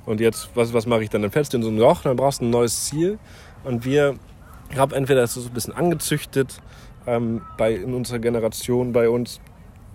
Und 0.05 0.19
jetzt, 0.21 0.49
was, 0.55 0.73
was 0.73 0.85
mache 0.85 1.03
ich 1.03 1.09
dann? 1.09 1.21
Dann 1.23 1.31
fällst 1.31 1.53
du 1.53 1.57
in 1.57 1.63
so 1.63 1.69
ein 1.69 1.77
Loch, 1.77 2.03
dann 2.03 2.15
brauchst 2.15 2.39
du 2.41 2.45
ein 2.45 2.51
neues 2.51 2.85
Ziel. 2.85 3.17
Und 3.63 3.85
wir 3.85 4.15
haben 4.77 4.93
entweder 4.93 5.21
das 5.21 5.35
ist 5.35 5.43
so 5.43 5.49
ein 5.49 5.53
bisschen 5.53 5.73
angezüchtet 5.73 6.61
ähm, 7.07 7.41
bei, 7.57 7.73
in 7.73 7.93
unserer 7.93 8.19
Generation 8.19 8.93
bei 8.93 9.09
uns, 9.09 9.39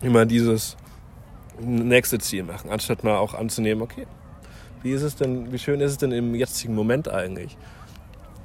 immer 0.03 0.27
dieses 0.27 0.77
nächste 1.59 2.19
Ziel 2.19 2.45
machen, 2.45 2.71
anstatt 2.71 3.05
mal 3.05 3.17
auch 3.17 3.35
anzunehmen, 3.35 3.83
okay, 3.83 4.07
wie 4.83 4.93
ist 4.93 5.03
es 5.03 5.17
denn, 5.17 5.53
wie 5.53 5.59
schön 5.59 5.81
ist 5.81 5.93
es 5.93 5.99
denn 5.99 6.13
im 6.13 6.35
jetzigen 6.35 6.75
Moment 6.75 7.09
eigentlich? 7.09 7.57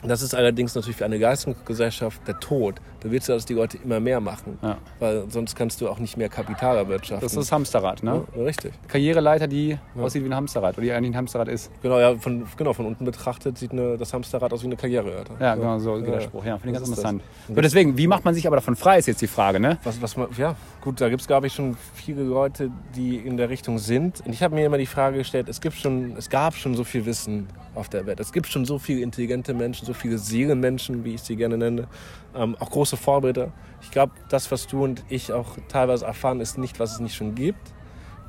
Das 0.04 0.22
ist 0.22 0.36
allerdings 0.36 0.76
natürlich 0.76 0.98
für 0.98 1.06
eine 1.06 1.18
Leistungsgesellschaft 1.18 2.28
der 2.28 2.40
Tod. 2.40 2.76
Da 3.06 3.12
willst 3.12 3.30
du, 3.30 3.34
dass 3.34 3.46
die 3.46 3.54
Leute 3.54 3.78
immer 3.84 4.00
mehr 4.00 4.20
machen, 4.20 4.58
Ja. 4.64 4.78
weil 5.00 5.26
sonst 5.30 5.56
kannst 5.56 5.80
du 5.80 5.88
auch 5.88 6.00
nicht 6.00 6.18
mehr 6.18 6.28
Kapital 6.28 6.76
erwirtschaften. 6.76 7.24
das 7.24 7.34
ist 7.34 7.38
das 7.38 7.52
Hamsterrad. 7.52 8.02
Ne? 8.02 8.24
ja, 8.36 8.44
richtig. 8.44 8.74
Karriereleiter, 8.88 9.46
die 9.48 9.78
aussieht 9.96 10.24
wie 10.24 10.28
ein 10.30 10.34
Hamsterrad 10.36 10.76
oder 10.76 10.82
die 10.86 10.92
eigentlich 10.92 11.12
ein 11.12 11.18
Hamsterrad 11.18 11.48
ist. 11.48 11.70
Genau, 11.84 12.00
ja, 12.00 12.16
von, 12.18 12.48
genau, 12.58 12.74
von 12.74 12.88
unten 12.88 13.06
betrachtet 13.06 13.60
sieht 13.60 13.74
eine, 13.74 13.96
das 13.96 14.12
Hamsterrad 14.12 14.52
aus 14.54 14.64
wie 14.64 14.66
eine 14.66 14.76
Karriereleiter. 14.76 15.36
Ja, 15.40 15.54
genau, 15.54 15.78
so 15.78 15.94
geht 15.98 16.08
Ja, 16.08 16.12
der 16.14 16.22
Spruch. 16.22 16.44
Ja, 16.46 16.58
finde 16.58 16.70
ich 16.70 16.80
ganz 16.80 16.90
interessant. 16.90 17.22
So, 17.48 17.62
deswegen, 17.62 17.96
wie 17.96 18.08
macht 18.08 18.26
man 18.26 18.34
sich 18.34 18.48
aber 18.48 18.56
davon 18.56 18.76
frei, 18.76 18.98
ist 18.98 19.06
jetzt 19.06 19.22
die 19.22 19.28
Frage, 19.28 19.60
ne? 19.60 19.78
Was, 19.84 20.02
was 20.02 20.18
man, 20.18 20.30
ja, 20.36 20.56
gut, 20.82 21.00
da 21.00 21.08
gibt 21.10 21.22
es, 21.22 21.28
glaube 21.28 21.46
ich, 21.46 21.54
schon 21.54 21.78
viele 21.94 22.24
Leute, 22.24 22.72
die 22.96 23.18
in 23.18 23.38
der 23.38 23.50
Richtung 23.52 23.78
sind. 23.78 24.22
Und 24.26 24.34
ich 24.34 24.42
habe 24.42 24.56
mir 24.56 24.66
immer 24.66 24.80
die 24.80 24.88
Frage 24.88 25.20
gestellt, 25.20 25.48
es, 25.48 25.62
gibt 25.62 25.76
schon, 25.76 26.16
es 26.18 26.28
gab 26.32 26.56
schon 26.56 26.74
so 26.74 26.84
viel 26.84 27.06
Wissen 27.06 27.50
auf 27.76 27.88
der 27.90 28.08
Welt. 28.08 28.20
Es 28.20 28.32
gibt 28.32 28.48
schon 28.48 28.66
so 28.66 28.80
viele 28.80 29.02
intelligente 29.02 29.54
Menschen, 29.54 29.86
so 29.86 29.94
viele 29.94 30.18
Seelenmenschen, 30.18 31.04
wie 31.04 31.14
ich 31.16 31.22
sie 31.22 31.36
gerne 31.36 31.58
nenne. 31.58 31.88
Ähm, 32.36 32.56
auch 32.60 32.70
große 32.70 32.95
Vorbilder. 32.96 33.52
Ich 33.82 33.92
glaube, 33.92 34.14
das, 34.30 34.52
was 34.52 34.68
du 34.68 34.84
und 34.84 35.04
ich 35.10 35.32
auch 35.32 35.58
teilweise 35.68 36.06
erfahren, 36.06 36.42
ist 36.42 36.58
nicht, 36.58 36.80
was 36.80 36.94
es 36.94 37.00
nicht 37.00 37.16
schon 37.16 37.36
gibt. 37.36 37.74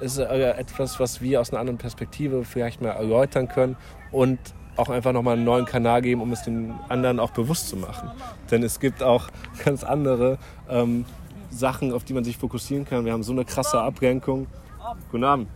Es 0.00 0.12
ist 0.12 0.18
äh, 0.18 0.50
etwas, 0.50 1.00
was 1.00 1.20
wir 1.22 1.40
aus 1.40 1.50
einer 1.50 1.60
anderen 1.60 1.78
Perspektive 1.78 2.44
vielleicht 2.44 2.82
mal 2.82 2.90
erläutern 2.90 3.48
können 3.48 3.76
und 4.12 4.38
auch 4.76 4.90
einfach 4.90 5.12
nochmal 5.12 5.34
einen 5.34 5.44
neuen 5.44 5.64
Kanal 5.64 6.02
geben, 6.02 6.20
um 6.20 6.32
es 6.32 6.42
den 6.42 6.74
anderen 6.88 7.18
auch 7.18 7.30
bewusst 7.30 7.68
zu 7.68 7.76
machen. 7.76 8.10
Denn 8.50 8.62
es 8.62 8.78
gibt 8.78 9.02
auch 9.02 9.28
ganz 9.64 9.84
andere 9.84 10.38
ähm, 10.68 11.06
Sachen, 11.50 11.92
auf 11.92 12.04
die 12.04 12.12
man 12.12 12.24
sich 12.24 12.36
fokussieren 12.36 12.84
kann. 12.84 13.04
Wir 13.04 13.12
haben 13.12 13.22
so 13.22 13.32
eine 13.32 13.44
krasse 13.44 13.80
Ablenkung. 13.80 14.46
Guten 15.10 15.24
Abend. 15.24 15.48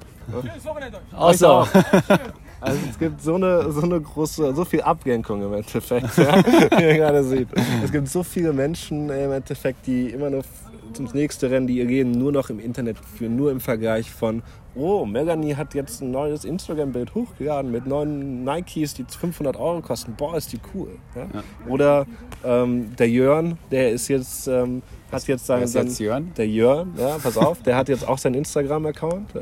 Auch 1.15 1.35
so. 1.35 1.67
Also 2.61 2.79
es 2.91 2.99
gibt 2.99 3.23
so 3.23 3.35
eine, 3.37 3.71
so 3.73 3.83
eine 3.83 4.01
große, 4.01 4.55
so 4.55 4.65
viel 4.65 4.83
Ablenkung 4.83 5.43
im 5.43 5.53
Endeffekt, 5.55 6.17
ja, 6.19 6.37
wie 6.79 6.83
ihr 6.83 6.95
gerade 6.97 7.25
seht. 7.25 7.49
Es 7.83 7.91
gibt 7.91 8.09
so 8.09 8.23
viele 8.23 8.53
Menschen 8.53 9.09
im 9.09 9.33
Endeffekt, 9.33 9.87
die 9.87 10.09
immer 10.11 10.29
nur 10.31 10.41
f- 10.41 10.99
ins 10.99 11.15
nächste 11.15 11.51
rennen, 11.51 11.67
die 11.67 11.85
gehen 11.87 12.11
nur 12.13 12.33
noch 12.33 12.51
im 12.51 12.59
Internet 12.61 12.97
für 12.99 13.25
nur 13.31 13.51
im 13.51 13.61
Vergleich 13.61 14.11
von, 14.11 14.43
oh, 14.75 15.07
Melanie 15.07 15.55
hat 15.55 15.75
jetzt 15.75 16.03
ein 16.03 16.11
neues 16.11 16.45
Instagram-Bild 16.45 17.15
hochgeladen 17.15 17.71
mit 17.71 17.87
neuen 17.87 18.45
Nikes, 18.45 18.95
die 18.95 19.05
500 19.09 19.57
Euro 19.57 19.81
kosten. 19.81 20.15
Boah, 20.17 20.37
ist 20.37 20.53
die 20.53 20.59
cool. 20.75 20.91
Ja? 21.15 21.23
Ja. 21.33 21.43
Oder 21.69 22.07
ähm, 22.45 22.95
der 22.99 23.09
Jörn, 23.09 23.57
der 23.71 23.91
ist 23.93 24.09
jetzt, 24.09 24.49
ähm, 24.49 24.83
hat 25.13 25.27
jetzt 25.27 25.47
sein, 25.47 25.59
Wer 25.59 25.65
ist 25.65 25.75
jetzt 25.75 25.99
Jörn? 25.99 26.33
der 26.37 26.47
Jörn, 26.47 26.95
ja, 26.97 27.19
pass 27.23 27.37
auf, 27.37 27.63
der 27.63 27.77
hat 27.77 27.89
jetzt 27.89 28.07
auch 28.07 28.19
seinen 28.19 28.35
Instagram-Account. 28.35 29.35
Ja. 29.35 29.41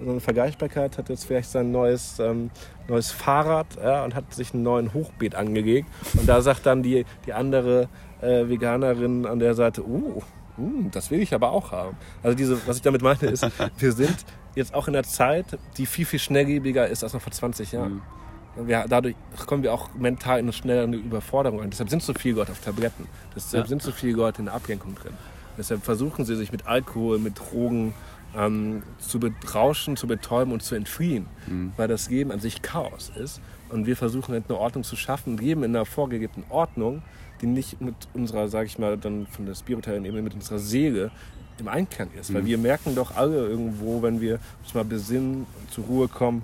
So 0.00 0.10
eine 0.10 0.20
Vergleichbarkeit, 0.20 0.98
hat 0.98 1.08
jetzt 1.08 1.24
vielleicht 1.24 1.50
sein 1.50 1.72
neues, 1.72 2.18
ähm, 2.18 2.50
neues 2.88 3.10
Fahrrad 3.10 3.66
ja, 3.82 4.04
und 4.04 4.14
hat 4.14 4.32
sich 4.32 4.54
einen 4.54 4.62
neuen 4.62 4.94
Hochbeet 4.94 5.34
angelegt. 5.34 5.88
Und 6.14 6.28
da 6.28 6.40
sagt 6.40 6.66
dann 6.66 6.82
die, 6.82 7.04
die 7.26 7.32
andere 7.32 7.88
äh, 8.20 8.48
Veganerin 8.48 9.26
an 9.26 9.38
der 9.38 9.54
Seite, 9.54 9.86
uh, 9.86 10.22
uh, 10.58 10.88
das 10.90 11.10
will 11.10 11.20
ich 11.20 11.34
aber 11.34 11.52
auch 11.52 11.72
haben. 11.72 11.96
Also 12.22 12.36
diese, 12.36 12.66
was 12.66 12.76
ich 12.76 12.82
damit 12.82 13.02
meine 13.02 13.30
ist, 13.30 13.46
wir 13.78 13.92
sind 13.92 14.24
jetzt 14.54 14.74
auch 14.74 14.88
in 14.88 14.94
einer 14.94 15.04
Zeit, 15.04 15.58
die 15.76 15.86
viel, 15.86 16.04
viel 16.04 16.18
schnelllebiger 16.18 16.86
ist 16.86 17.02
als 17.02 17.14
noch 17.14 17.22
vor 17.22 17.32
20 17.32 17.72
Jahren. 17.72 17.92
Und 17.92 18.02
Wir, 18.66 18.86
dadurch 18.88 19.14
kommen 19.46 19.62
wir 19.62 19.72
auch 19.72 19.94
mental 19.94 20.38
in 20.38 20.46
eine 20.46 20.52
schnellere 20.52 20.94
Überforderung 20.96 21.60
ein. 21.62 21.70
Deshalb 21.70 21.90
sind 21.90 22.02
so 22.02 22.12
viele 22.14 22.36
Leute 22.36 22.52
auf 22.52 22.60
Tabletten. 22.60 23.06
Deshalb 23.34 23.64
Ja. 23.64 23.68
sind 23.68 23.82
so 23.82 23.92
viele 23.92 24.16
Leute 24.16 24.40
in 24.40 24.46
der 24.46 24.54
Ablenkung 24.54 24.94
drin. 24.94 25.12
Deshalb 25.56 25.84
versuchen 25.84 26.24
sie 26.24 26.36
sich 26.36 26.52
mit 26.52 26.66
Alkohol, 26.66 27.18
mit 27.18 27.38
Drogen 27.38 27.94
ähm, 28.36 28.82
zu 28.98 29.18
berauschen, 29.20 29.96
zu 29.96 30.06
betäuben 30.06 30.52
und 30.52 30.62
zu 30.62 30.74
entfliehen. 30.74 31.26
Weil 31.76 31.88
das 31.88 32.10
Leben 32.10 32.30
an 32.30 32.40
sich 32.40 32.62
Chaos 32.62 33.10
ist. 33.16 33.40
Und 33.70 33.86
wir 33.86 33.96
versuchen 33.96 34.32
halt 34.32 34.44
eine 34.48 34.58
Ordnung 34.58 34.84
zu 34.84 34.96
schaffen, 34.96 35.36
leben 35.36 35.62
in 35.64 35.74
einer 35.74 35.84
vorgegebenen 35.84 36.44
Ordnung, 36.50 37.02
die 37.40 37.46
nicht 37.46 37.80
mit 37.80 37.94
unserer, 38.14 38.48
sage 38.48 38.66
ich 38.66 38.78
mal, 38.78 38.96
dann 38.96 39.26
von 39.26 39.46
der 39.46 39.54
spirituellen 39.54 40.04
Ebene, 40.04 40.22
mit 40.22 40.34
unserer 40.34 40.58
Seele 40.58 41.10
im 41.58 41.68
Einklang 41.68 42.08
ist. 42.18 42.32
Weil 42.32 42.46
wir 42.46 42.56
merken 42.58 42.94
doch 42.94 43.16
alle 43.16 43.46
irgendwo, 43.48 44.00
wenn 44.02 44.20
wir 44.20 44.38
uns 44.62 44.74
mal 44.74 44.84
besinnen, 44.84 45.46
zur 45.70 45.84
Ruhe 45.84 46.08
kommen, 46.08 46.42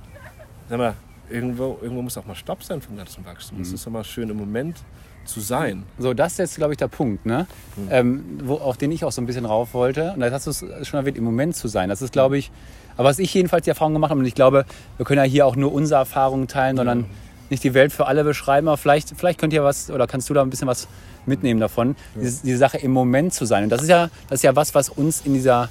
sag 0.68 0.78
mal, 0.78 0.94
irgendwo, 1.30 1.78
irgendwo 1.80 2.02
muss 2.02 2.16
auch 2.18 2.26
mal 2.26 2.34
Stopp 2.34 2.62
sein 2.62 2.80
vom 2.80 2.96
ganzen 2.96 3.24
Wachstum. 3.24 3.60
Es 3.60 3.72
ist 3.72 3.88
mal 3.90 4.04
schön 4.04 4.30
im 4.30 4.36
Moment 4.36 4.78
zu 5.24 5.40
sein. 5.40 5.84
So, 5.98 6.12
das 6.12 6.32
ist 6.32 6.38
jetzt, 6.38 6.56
glaube 6.56 6.74
ich, 6.74 6.76
der 6.76 6.88
Punkt, 6.88 7.24
ne? 7.24 7.46
Ähm, 7.90 8.40
wo, 8.44 8.56
auf 8.56 8.76
den 8.76 8.92
ich 8.92 9.04
auch 9.04 9.12
so 9.12 9.22
ein 9.22 9.26
bisschen 9.26 9.46
rauf 9.46 9.72
wollte. 9.72 10.12
Und 10.12 10.20
da 10.20 10.30
hast 10.30 10.46
du 10.46 10.50
es 10.50 10.86
schon 10.86 11.00
erwähnt, 11.00 11.16
im 11.16 11.24
Moment 11.24 11.56
zu 11.56 11.68
sein. 11.68 11.88
Das 11.88 12.02
ist, 12.02 12.12
glaube 12.12 12.36
ich, 12.36 12.50
aber 12.96 13.08
was 13.08 13.18
ich 13.18 13.32
jedenfalls 13.34 13.64
die 13.64 13.70
Erfahrung 13.70 13.94
gemacht 13.94 14.10
habe, 14.10 14.20
und 14.20 14.26
ich 14.26 14.34
glaube, 14.34 14.66
wir 14.96 15.06
können 15.06 15.18
ja 15.18 15.28
hier 15.28 15.46
auch 15.46 15.56
nur 15.56 15.72
unsere 15.72 16.00
Erfahrungen 16.00 16.46
teilen, 16.46 16.76
sondern 16.76 17.06
nicht 17.50 17.64
die 17.64 17.74
Welt 17.74 17.92
für 17.92 18.06
alle 18.06 18.24
beschreiben, 18.24 18.68
aber 18.68 18.76
vielleicht, 18.76 19.14
vielleicht 19.16 19.40
könnt 19.40 19.52
ihr 19.52 19.64
was, 19.64 19.90
oder 19.90 20.06
kannst 20.06 20.30
du 20.30 20.34
da 20.34 20.42
ein 20.42 20.50
bisschen 20.50 20.68
was 20.68 20.88
mitnehmen 21.26 21.60
davon, 21.60 21.96
diese, 22.14 22.42
diese 22.42 22.58
Sache 22.58 22.78
im 22.78 22.92
Moment 22.92 23.34
zu 23.34 23.44
sein. 23.44 23.64
Und 23.64 23.70
das 23.70 23.82
ist 23.82 23.88
ja, 23.88 24.10
das 24.28 24.38
ist 24.40 24.42
ja 24.42 24.54
was, 24.56 24.74
was 24.74 24.88
uns 24.88 25.22
in 25.24 25.34
dieser 25.34 25.68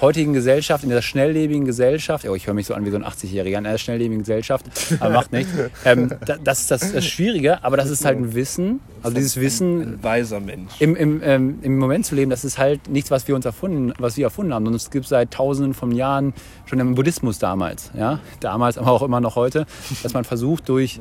heutigen 0.00 0.32
Gesellschaft, 0.32 0.84
in 0.84 0.90
dieser 0.90 1.02
schnelllebigen 1.02 1.64
Gesellschaft, 1.64 2.26
oh, 2.28 2.34
ich 2.34 2.46
höre 2.46 2.54
mich 2.54 2.66
so 2.66 2.74
an 2.74 2.84
wie 2.84 2.90
so 2.90 2.96
ein 2.96 3.04
80-Jähriger 3.04 3.58
in 3.58 3.66
einer 3.66 3.78
schnelllebigen 3.78 4.20
Gesellschaft, 4.20 4.66
aber 5.00 5.14
macht 5.14 5.32
nichts. 5.32 5.52
Ähm, 5.84 6.12
da, 6.24 6.36
das 6.42 6.60
ist 6.60 6.70
das, 6.70 6.92
das 6.92 7.04
Schwierige, 7.04 7.64
aber 7.64 7.76
das 7.76 7.90
ist 7.90 8.04
halt 8.04 8.18
ein 8.18 8.34
Wissen, 8.34 8.80
also 9.02 9.16
dieses 9.16 9.36
Wissen 9.38 9.94
Ein 9.94 10.02
weiser 10.02 10.40
Mensch. 10.40 10.72
im, 10.80 10.94
im, 10.96 11.20
ähm, 11.24 11.58
im 11.62 11.78
Moment 11.78 12.06
zu 12.06 12.14
leben, 12.14 12.30
das 12.30 12.44
ist 12.44 12.58
halt 12.58 12.88
nichts, 12.88 13.10
was 13.10 13.26
wir 13.26 13.34
uns 13.34 13.44
erfunden, 13.44 13.92
was 13.98 14.16
wir 14.16 14.24
erfunden 14.24 14.54
haben. 14.54 14.66
Und 14.66 14.74
es 14.74 14.90
gibt 14.90 15.06
seit 15.06 15.30
Tausenden 15.30 15.74
von 15.74 15.92
Jahren 15.92 16.34
schon 16.66 16.78
im 16.78 16.94
Buddhismus 16.94 17.38
damals, 17.38 17.90
ja, 17.96 18.20
damals, 18.40 18.78
aber 18.78 18.92
auch 18.92 19.02
immer 19.02 19.20
noch 19.20 19.36
heute, 19.36 19.66
dass 20.02 20.14
man 20.14 20.24
versucht 20.24 20.68
durch 20.68 21.00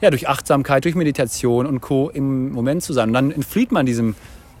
ja, 0.00 0.10
durch 0.10 0.28
Achtsamkeit, 0.28 0.84
durch 0.84 0.94
Meditation 0.94 1.66
und 1.66 1.80
Co. 1.80 2.08
im 2.08 2.52
Moment 2.52 2.82
zu 2.82 2.92
sein. 2.92 3.08
Und 3.08 3.14
dann 3.14 3.30
entflieht 3.32 3.72
man 3.72 3.84
diesem, 3.84 4.14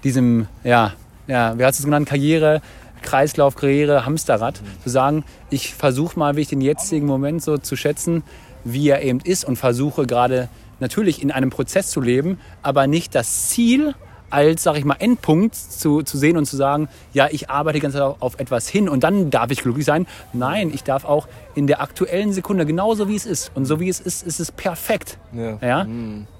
diesem, 0.04 0.48
ja, 0.64 0.94
ja, 1.26 1.58
wie 1.58 1.64
hast 1.64 1.78
du 1.78 1.82
es 1.82 1.84
genannt, 1.84 2.08
Karriere, 2.08 2.60
Kreislauf, 3.02 3.56
Karriere, 3.56 4.04
Hamsterrad, 4.04 4.60
zu 4.82 4.88
sagen, 4.88 5.24
ich 5.50 5.74
versuche 5.74 6.18
mal 6.18 6.34
wirklich 6.34 6.48
den 6.48 6.60
jetzigen 6.60 7.06
Moment 7.06 7.42
so 7.42 7.58
zu 7.58 7.76
schätzen, 7.76 8.22
wie 8.64 8.88
er 8.88 9.02
eben 9.02 9.20
ist 9.20 9.44
und 9.44 9.56
versuche 9.56 10.06
gerade 10.06 10.48
natürlich 10.80 11.22
in 11.22 11.30
einem 11.30 11.50
Prozess 11.50 11.90
zu 11.90 12.00
leben, 12.00 12.38
aber 12.62 12.86
nicht 12.86 13.14
das 13.14 13.48
Ziel 13.48 13.94
als, 14.30 14.62
sag 14.62 14.76
ich 14.76 14.84
mal, 14.84 14.96
Endpunkt 14.98 15.54
zu, 15.54 16.02
zu 16.02 16.18
sehen 16.18 16.36
und 16.36 16.46
zu 16.46 16.56
sagen, 16.56 16.88
ja, 17.12 17.28
ich 17.30 17.48
arbeite 17.48 17.76
die 17.76 17.80
ganze 17.80 17.98
Zeit 17.98 18.16
auf, 18.20 18.38
etwas 18.38 18.68
hin 18.68 18.88
und 18.88 19.02
dann 19.02 19.30
darf 19.30 19.50
ich 19.50 19.62
glücklich 19.62 19.86
sein. 19.86 20.06
Nein, 20.32 20.70
ich 20.72 20.84
darf 20.84 21.04
auch 21.04 21.28
in 21.54 21.66
der 21.66 21.80
aktuellen 21.80 22.32
Sekunde 22.32 22.66
genauso 22.66 23.08
wie 23.08 23.16
es 23.16 23.26
ist. 23.26 23.50
Und 23.54 23.64
so 23.64 23.80
wie 23.80 23.88
es 23.88 24.00
ist, 24.00 24.26
ist 24.26 24.40
es 24.40 24.52
perfekt. 24.52 25.18
Ja. 25.32 25.58
Ja? 25.62 25.86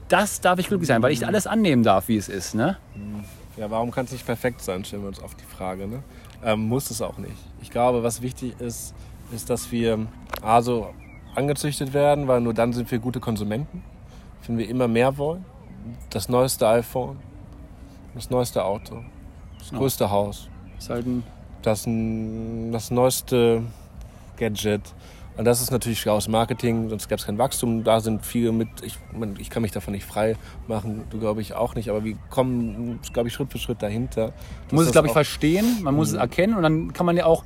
Das 0.08 0.40
darf 0.40 0.58
ich 0.58 0.68
glücklich 0.68 0.88
sein, 0.88 1.02
weil 1.02 1.12
ich 1.12 1.26
alles 1.26 1.46
annehmen 1.46 1.82
darf, 1.82 2.08
wie 2.08 2.16
es 2.16 2.28
ist. 2.28 2.54
Ne? 2.54 2.76
Ja, 3.56 3.70
warum 3.70 3.90
kann 3.90 4.04
es 4.04 4.12
nicht 4.12 4.26
perfekt 4.26 4.62
sein, 4.62 4.84
stellen 4.84 5.02
wir 5.02 5.08
uns 5.08 5.22
oft 5.22 5.38
die 5.40 5.56
Frage. 5.56 5.86
Ne? 5.86 6.02
Ähm, 6.44 6.68
muss 6.68 6.90
es 6.90 7.02
auch 7.02 7.18
nicht. 7.18 7.34
Ich 7.60 7.70
glaube, 7.70 8.02
was 8.02 8.22
wichtig 8.22 8.54
ist, 8.60 8.94
ist, 9.32 9.50
dass 9.50 9.72
wir 9.72 10.06
also 10.42 10.88
angezüchtet 11.34 11.92
werden, 11.92 12.28
weil 12.28 12.40
nur 12.40 12.54
dann 12.54 12.72
sind 12.72 12.90
wir 12.90 12.98
gute 12.98 13.20
Konsumenten. 13.20 13.82
Wenn 14.46 14.56
wir 14.58 14.68
immer 14.68 14.88
mehr 14.88 15.18
wollen, 15.18 15.44
das 16.10 16.28
neueste 16.28 16.66
iPhone, 16.68 17.18
das 18.14 18.30
neueste 18.30 18.64
Auto, 18.64 19.02
das 19.58 19.70
Ja. 19.70 19.78
größte 19.78 20.10
Haus, 20.10 20.48
Ist 20.78 20.90
halt 20.90 21.04
das, 21.62 21.82
das 21.82 22.90
neueste 22.90 23.62
Gadget. 24.36 24.82
Und 25.38 25.44
das 25.44 25.60
ist 25.60 25.70
natürlich 25.70 26.00
schlaues 26.00 26.26
Marketing, 26.26 26.88
sonst 26.88 27.08
gäbe 27.08 27.20
es 27.20 27.24
kein 27.24 27.38
Wachstum. 27.38 27.84
Da 27.84 28.00
sind 28.00 28.26
viele 28.26 28.50
mit, 28.50 28.68
ich, 28.82 28.98
ich 29.38 29.50
kann 29.50 29.62
mich 29.62 29.70
davon 29.70 29.92
nicht 29.92 30.04
frei 30.04 30.34
machen, 30.66 31.04
du 31.10 31.20
glaube 31.20 31.40
ich 31.40 31.54
auch 31.54 31.76
nicht, 31.76 31.90
aber 31.90 32.02
wir 32.02 32.16
kommen, 32.28 32.98
glaube 33.12 33.28
ich, 33.28 33.34
Schritt 33.34 33.52
für 33.52 33.58
Schritt 33.58 33.80
dahinter. 33.80 34.32
man 34.66 34.74
muss 34.80 34.86
es, 34.86 34.92
glaube 34.92 35.06
ich, 35.06 35.12
verstehen, 35.12 35.78
man 35.82 35.94
muss 35.94 36.08
es 36.08 36.14
erkennen 36.14 36.54
und 36.54 36.64
dann 36.64 36.92
kann 36.92 37.06
man 37.06 37.16
ja 37.16 37.24
auch, 37.24 37.44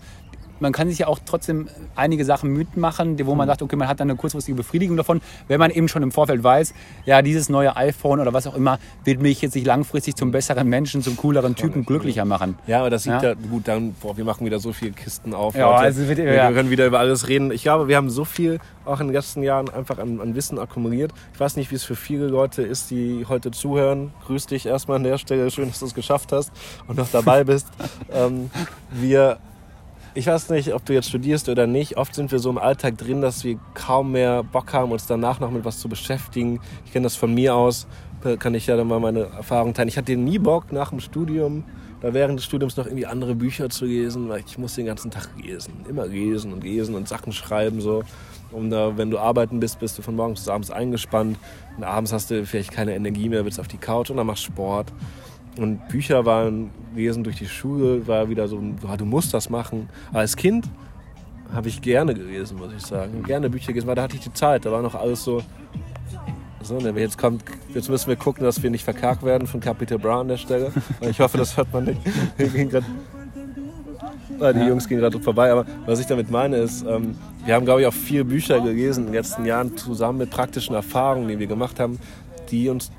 man 0.63 0.73
kann 0.73 0.89
sich 0.89 1.01
ja 1.01 1.09
auch 1.09 1.19
trotzdem 1.25 1.69
einige 1.97 2.25
Sachen 2.25 2.53
mitmachen, 2.53 3.19
wo 3.27 3.35
man 3.35 3.47
sagt, 3.47 3.63
okay, 3.63 3.77
man 3.77 3.89
hat 3.89 4.01
dann 4.01 4.09
eine 4.09 4.17
kurzfristige 4.17 4.57
Befriedigung 4.57 4.97
davon, 4.97 5.21
wenn 5.49 5.59
man 5.59 5.71
eben 5.71 5.89
schon 5.89 6.03
im 6.03 6.13
Vorfeld 6.13 6.43
weiß, 6.43 6.73
ja, 7.05 7.21
dieses 7.21 7.49
neue 7.49 7.77
iPhone 7.77 8.21
oder 8.21 8.33
was 8.33 8.47
auch 8.47 8.55
immer 8.55 8.79
wird 9.05 9.21
mich 9.21 9.43
jetzt 9.43 9.55
nicht 9.55 9.67
langfristig 9.67 10.15
zum 10.17 10.31
besseren 10.31 10.69
Menschen, 10.69 11.03
zum 11.03 11.17
cooleren 11.17 11.57
Typen 11.57 11.85
glücklicher 11.85 12.25
machen. 12.25 12.57
Ja, 12.67 12.81
aber 12.81 12.91
das 12.91 13.03
sieht 13.03 13.13
Ja. 13.13 13.23
ja, 13.23 13.35
gut, 13.35 13.67
dann, 13.69 13.95
boah, 14.01 14.17
wir 14.17 14.25
machen 14.25 14.47
wieder 14.47 14.61
so 14.61 14.73
viele 14.73 14.93
Kisten 14.93 15.35
auf. 15.35 15.55
Ja, 15.55 15.71
Leute. 15.71 15.83
also 15.83 16.09
wir, 16.09 16.19
ja. 16.19 16.49
wir 16.49 16.57
können 16.57 16.71
wieder 16.71 16.87
über 16.87 17.01
alles 17.01 17.29
reden. 17.29 17.51
Ich 17.51 17.63
glaube, 17.63 17.89
wir 17.89 17.97
haben 17.97 18.09
so 18.09 18.25
viel 18.25 18.61
auch 18.85 19.01
in 19.01 19.09
den 19.09 19.15
letzten 19.15 19.43
Jahren 19.43 19.69
einfach 19.69 19.99
an, 19.99 20.21
an 20.21 20.35
Wissen 20.35 20.59
akkumuliert. 20.59 21.13
Ich 21.35 21.41
weiß 21.41 21.57
nicht, 21.57 21.71
wie 21.71 21.75
es 21.75 21.85
für 21.85 21.97
viele 21.97 22.29
Leute 22.29 22.63
ist, 22.63 22.91
die 22.91 23.27
heute 23.29 23.51
zuhören. 23.51 24.13
Grüß 24.27 24.47
dich 24.47 24.67
erstmal 24.67 24.97
an 24.97 25.05
der 25.05 25.19
Stelle. 25.19 25.51
Schön, 25.51 25.69
dass 25.69 25.81
du 25.81 25.87
es 25.87 25.95
geschafft 25.95 26.33
hast 26.33 26.53
und 26.87 26.99
noch 26.99 27.09
dabei 27.11 27.45
bist. 27.45 27.67
ähm, 28.13 28.51
wir 28.91 29.39
ich 30.15 30.27
weiß 30.27 30.51
nicht, 30.51 30.75
ob 30.75 30.85
du 30.85 30.93
jetzt 30.93 31.09
studierst 31.09 31.49
oder 31.49 31.67
nicht. 31.67 31.97
Oft 31.97 32.15
sind 32.15 32.31
wir 32.33 32.39
so 32.39 32.51
im 32.51 32.59
Alltag 32.59 32.99
drin, 32.99 33.23
dass 33.23 33.45
wir 33.45 33.59
kaum 33.75 34.13
mehr 34.13 34.43
Bock 34.43 34.73
haben, 34.73 34.93
uns 34.93 35.07
danach 35.07 35.41
noch 35.41 35.51
mit 35.51 35.65
was 35.65 35.79
zu 35.79 35.89
beschäftigen. 35.89 36.61
Ich 36.85 36.93
kenne 36.93 37.05
das 37.05 37.17
von 37.17 37.33
mir 37.33 37.55
aus. 37.55 37.87
Kann 38.39 38.55
ich 38.55 38.67
ja 38.67 38.77
dann 38.77 38.87
mal 38.87 39.01
meine 39.01 39.21
Erfahrung 39.21 39.75
teilen. 39.75 39.89
Ich 39.89 39.97
hatte 39.97 40.17
nie 40.17 40.39
Bock 40.39 40.71
nach 40.71 40.91
dem 40.91 41.01
Studium, 41.01 41.65
da 42.01 42.15
während 42.15 42.39
des 42.39 42.45
Studiums 42.45 42.77
noch 42.77 42.87
irgendwie 42.87 43.07
andere 43.07 43.35
Bücher 43.35 43.69
zu 43.69 43.85
lesen, 43.85 44.29
weil 44.29 44.45
ich 44.47 44.59
muss 44.59 44.75
den 44.75 44.87
ganzen 44.87 45.11
Tag 45.11 45.29
lesen. 45.43 45.73
Immer 45.89 46.07
lesen 46.07 46.53
und 46.53 46.63
lesen 46.63 46.95
und 46.95 47.09
Sachen 47.09 47.33
schreiben 47.33 47.81
so. 47.81 48.05
Und 48.53 48.71
da, 48.71 48.97
wenn 48.97 49.11
du 49.11 49.19
arbeiten 49.19 49.61
bist, 49.61 49.81
bist 49.81 49.99
du 49.99 50.03
von 50.03 50.15
morgens 50.15 50.41
bis 50.41 50.49
abends 50.49 50.71
eingespannt. 50.71 51.39
Und 51.77 51.85
abends 51.85 52.13
hast 52.13 52.31
du 52.31 52.45
vielleicht 52.45 52.71
keine 52.71 52.95
Energie 52.95 53.29
mehr, 53.29 53.45
willst 53.45 53.59
auf 53.59 53.69
die 53.69 53.79
Couch 53.79 54.11
und 54.11 54.19
dann 54.19 54.27
machst 54.27 54.45
Sport. 54.45 54.93
Und 55.59 55.87
Bücher 55.89 56.25
waren 56.25 56.71
lesen 56.95 57.25
durch 57.25 57.37
die 57.37 57.47
Schule, 57.47 58.07
war 58.07 58.29
wieder 58.29 58.49
so, 58.49 58.63
ah, 58.87 58.97
du 58.97 59.05
musst 59.05 59.35
das 59.35 59.51
machen. 59.51 59.89
Als 60.13 60.37
Kind 60.37 60.69
habe 61.53 61.69
ich 61.69 61.83
gerne 61.83 62.15
gelesen, 62.15 62.57
muss 62.57 62.73
ich 62.75 62.83
sagen. 62.83 63.23
Gerne 63.25 63.51
Bücher 63.51 63.69
gelesen, 63.69 63.87
weil 63.87 63.95
da 63.95 64.03
hatte 64.03 64.17
ich 64.17 64.23
die 64.23 64.33
Zeit. 64.33 64.65
Da 64.65 64.73
war 64.73 64.83
noch 64.83 64.95
alles 64.95 65.23
so. 65.25 65.43
So, 66.63 66.79
ne, 66.79 66.93
jetzt 66.97 67.19
kommt, 67.19 67.43
jetzt 67.75 67.91
müssen 67.91 68.09
wir 68.09 68.15
gucken, 68.15 68.45
dass 68.45 68.63
wir 68.63 68.71
nicht 68.71 68.85
verkarkt 68.85 69.25
werden 69.25 69.49
von 69.49 69.59
Capital 69.59 69.99
Bra 69.99 70.21
an 70.21 70.29
der 70.29 70.37
Stelle. 70.37 70.71
Ich 71.01 71.19
hoffe, 71.19 71.37
das 71.37 71.57
hört 71.57 71.73
man 71.73 71.85
nicht. 71.85 72.01
Grad, 72.71 72.85
Ah, 74.43 74.53
die 74.53 74.61
Jungs 74.61 74.89
gehen 74.89 74.99
gerade 74.99 75.21
vorbei, 75.21 75.53
aber 75.53 75.65
was 75.87 76.01
ich 76.01 76.07
damit 76.07 76.31
meine 76.31 76.57
ist, 76.57 76.85
ähm, 76.85 77.17
wir 77.45 77.55
haben, 77.55 77.65
glaube 77.65 77.83
ich, 77.83 77.87
auch 77.87 77.93
viele 77.93 78.25
Bücher 78.25 78.61
gelesen 78.61 79.03
in 79.03 79.07
den 79.07 79.15
letzten 79.15 79.45
Jahren 79.45 79.77
zusammen 79.77 80.19
mit 80.19 80.31
praktischen 80.31 80.75
Erfahrungen, 80.75 81.29
die 81.29 81.39
wir 81.39 81.47
gemacht 81.47 81.79
haben, 81.79 81.99
die 82.51 82.69
uns 82.69 82.91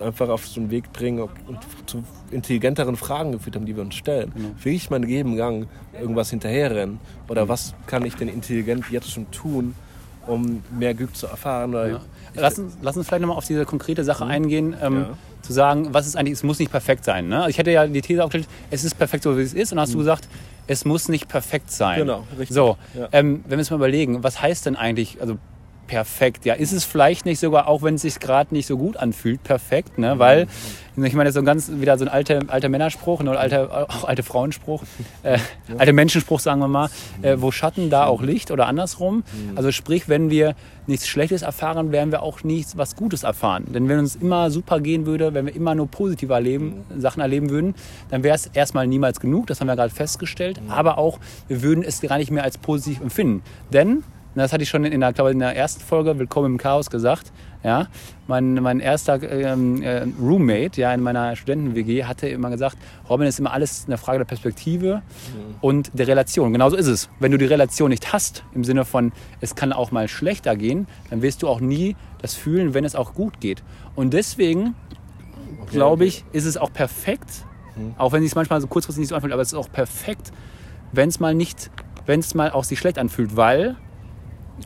einfach 0.00 0.28
auf 0.28 0.46
so 0.46 0.60
einen 0.60 0.70
Weg 0.70 0.92
bringen 0.92 1.20
und 1.20 1.58
zu 1.86 2.04
intelligenteren 2.30 2.96
Fragen 2.96 3.32
geführt 3.32 3.56
haben, 3.56 3.66
die 3.66 3.74
wir 3.74 3.82
uns 3.82 3.94
stellen. 3.94 4.32
Will 4.62 4.72
ich 4.74 4.90
mein 4.90 5.02
Leben 5.02 5.36
lang 5.36 5.66
irgendwas 5.98 6.30
hinterherrennen? 6.30 6.98
Oder 7.28 7.48
was 7.48 7.74
kann 7.86 8.04
ich 8.04 8.14
denn 8.14 8.28
intelligent 8.28 8.84
jetzt 8.90 9.10
schon 9.10 9.30
tun, 9.30 9.74
um 10.26 10.62
mehr 10.78 10.94
Glück 10.94 11.16
zu 11.16 11.26
erfahren? 11.26 11.72
Ja. 11.72 12.00
Lass, 12.34 12.58
uns, 12.58 12.76
lass 12.82 12.96
uns 12.96 13.06
vielleicht 13.06 13.22
nochmal 13.22 13.36
auf 13.38 13.46
diese 13.46 13.64
konkrete 13.64 14.04
Sache 14.04 14.24
eingehen, 14.24 14.76
ähm, 14.82 14.94
Ja. 14.96 15.08
zu 15.42 15.52
sagen, 15.52 15.88
was 15.92 16.06
ist 16.06 16.16
eigentlich, 16.16 16.34
es 16.34 16.42
muss 16.42 16.58
nicht 16.58 16.70
perfekt 16.70 17.04
sein. 17.04 17.28
Ne? 17.28 17.38
Also 17.38 17.48
Ich 17.50 17.58
hätte 17.58 17.70
ja 17.70 17.86
die 17.86 18.02
These 18.02 18.22
aufgestellt, 18.22 18.48
es 18.70 18.84
ist 18.84 18.94
perfekt 18.96 19.24
so, 19.24 19.36
wie 19.38 19.42
es 19.42 19.54
ist. 19.54 19.72
Und 19.72 19.80
hast 19.80 19.94
du 19.94 19.98
gesagt, 19.98 20.28
es 20.66 20.84
muss 20.84 21.08
nicht 21.08 21.28
perfekt 21.28 21.70
sein. 21.70 22.00
Genau, 22.00 22.24
richtig. 22.38 22.54
So, 22.54 22.76
Ja. 22.94 23.08
ähm, 23.12 23.40
wenn 23.44 23.52
wir 23.52 23.58
uns 23.60 23.70
mal 23.70 23.76
überlegen, 23.76 24.22
was 24.22 24.42
heißt 24.42 24.66
denn 24.66 24.76
eigentlich, 24.76 25.20
also 25.20 25.38
perfekt. 25.88 26.44
Ja, 26.44 26.54
ist 26.54 26.72
es 26.72 26.84
vielleicht 26.84 27.26
nicht 27.26 27.40
sogar, 27.40 27.66
auch 27.66 27.82
wenn 27.82 27.96
es 27.96 28.02
sich 28.02 28.20
gerade 28.20 28.54
nicht 28.54 28.66
so 28.66 28.78
gut 28.78 28.96
anfühlt, 28.96 29.42
perfekt, 29.42 29.98
ne? 29.98 30.18
Weil, 30.18 30.46
ich 30.96 31.14
meine, 31.14 31.24
das 31.24 31.30
ist 31.30 31.34
so 31.34 31.40
ein 31.40 31.44
ganz, 31.44 31.70
wieder 31.72 31.98
so 31.98 32.04
ein 32.04 32.08
alter, 32.08 32.40
alter 32.46 32.68
Männerspruch 32.68 33.22
ne? 33.22 33.30
oder 33.30 33.40
alter, 33.40 33.88
auch 33.88 34.04
alter 34.04 34.22
Frauenspruch, 34.22 34.84
äh, 35.24 35.38
alter 35.76 35.92
Menschenspruch, 35.92 36.38
sagen 36.38 36.60
wir 36.60 36.68
mal, 36.68 36.90
äh, 37.22 37.36
wo 37.38 37.50
Schatten, 37.50 37.90
da 37.90 38.06
auch 38.06 38.22
Licht 38.22 38.50
oder 38.50 38.66
andersrum. 38.66 39.24
Also 39.56 39.72
sprich, 39.72 40.08
wenn 40.08 40.30
wir 40.30 40.54
nichts 40.86 41.08
Schlechtes 41.08 41.42
erfahren, 41.42 41.92
werden 41.92 42.12
wir 42.12 42.22
auch 42.22 42.44
nichts 42.44 42.76
was 42.76 42.94
Gutes 42.94 43.22
erfahren. 43.22 43.64
Denn 43.72 43.88
wenn 43.88 43.98
uns 43.98 44.16
immer 44.16 44.50
super 44.50 44.80
gehen 44.80 45.06
würde, 45.06 45.34
wenn 45.34 45.46
wir 45.46 45.54
immer 45.54 45.74
nur 45.74 45.88
positive 45.88 46.32
erleben, 46.32 46.84
Sachen 46.96 47.20
erleben 47.20 47.50
würden, 47.50 47.74
dann 48.10 48.22
wäre 48.22 48.34
es 48.34 48.46
erstmal 48.46 48.86
niemals 48.86 49.20
genug, 49.20 49.46
das 49.46 49.60
haben 49.60 49.68
wir 49.68 49.76
gerade 49.76 49.94
festgestellt, 49.94 50.60
aber 50.68 50.98
auch, 50.98 51.18
wir 51.46 51.62
würden 51.62 51.84
es 51.84 52.00
gar 52.00 52.18
nicht 52.18 52.30
mehr 52.30 52.44
als 52.44 52.58
positiv 52.58 53.00
empfinden. 53.00 53.42
Denn 53.72 54.02
das 54.34 54.52
hatte 54.52 54.62
ich 54.62 54.68
schon 54.68 54.84
in 54.84 55.00
der, 55.00 55.12
glaube 55.12 55.30
ich, 55.30 55.34
in 55.34 55.40
der 55.40 55.56
ersten 55.56 55.82
Folge 55.82 56.18
Willkommen 56.18 56.52
im 56.52 56.58
Chaos 56.58 56.90
gesagt. 56.90 57.32
Ja, 57.64 57.88
mein, 58.28 58.54
mein 58.54 58.78
erster 58.78 59.20
ähm, 59.22 59.82
äh, 59.82 60.06
Roommate 60.20 60.80
ja, 60.80 60.94
in 60.94 61.00
meiner 61.00 61.34
Studenten-WG 61.34 62.04
hatte 62.04 62.28
immer 62.28 62.50
gesagt, 62.50 62.76
Robin 63.10 63.26
ist 63.26 63.40
immer 63.40 63.52
alles 63.52 63.84
eine 63.86 63.98
Frage 63.98 64.18
der 64.18 64.26
Perspektive 64.26 65.02
und 65.60 65.90
der 65.92 66.06
Relation. 66.06 66.52
Genauso 66.52 66.76
ist 66.76 66.86
es. 66.86 67.08
Wenn 67.18 67.32
du 67.32 67.38
die 67.38 67.46
Relation 67.46 67.90
nicht 67.90 68.12
hast, 68.12 68.44
im 68.54 68.62
Sinne 68.62 68.84
von, 68.84 69.12
es 69.40 69.56
kann 69.56 69.72
auch 69.72 69.90
mal 69.90 70.06
schlechter 70.06 70.54
gehen, 70.54 70.86
dann 71.10 71.20
wirst 71.20 71.42
du 71.42 71.48
auch 71.48 71.60
nie 71.60 71.96
das 72.22 72.34
fühlen, 72.34 72.74
wenn 72.74 72.84
es 72.84 72.94
auch 72.94 73.14
gut 73.14 73.40
geht. 73.40 73.64
Und 73.96 74.14
deswegen, 74.14 74.76
glaube 75.72 76.04
ich, 76.04 76.24
ist 76.32 76.44
es 76.44 76.56
auch 76.56 76.72
perfekt, 76.72 77.44
auch 77.96 78.12
wenn 78.12 78.22
es 78.22 78.30
sich 78.30 78.36
manchmal 78.36 78.60
so 78.60 78.68
kurzfristig 78.68 79.00
nicht 79.00 79.08
so 79.08 79.14
anfühlt, 79.16 79.32
aber 79.32 79.42
es 79.42 79.48
ist 79.48 79.58
auch 79.58 79.70
perfekt, 79.70 80.32
wenn 80.92 81.08
es 81.08 81.18
mal 81.18 81.34
nicht, 81.34 81.70
wenn 82.06 82.20
es 82.20 82.34
mal 82.34 82.50
auch 82.50 82.64
sich 82.64 82.78
schlecht 82.78 82.98
anfühlt, 82.98 83.36
weil 83.36 83.76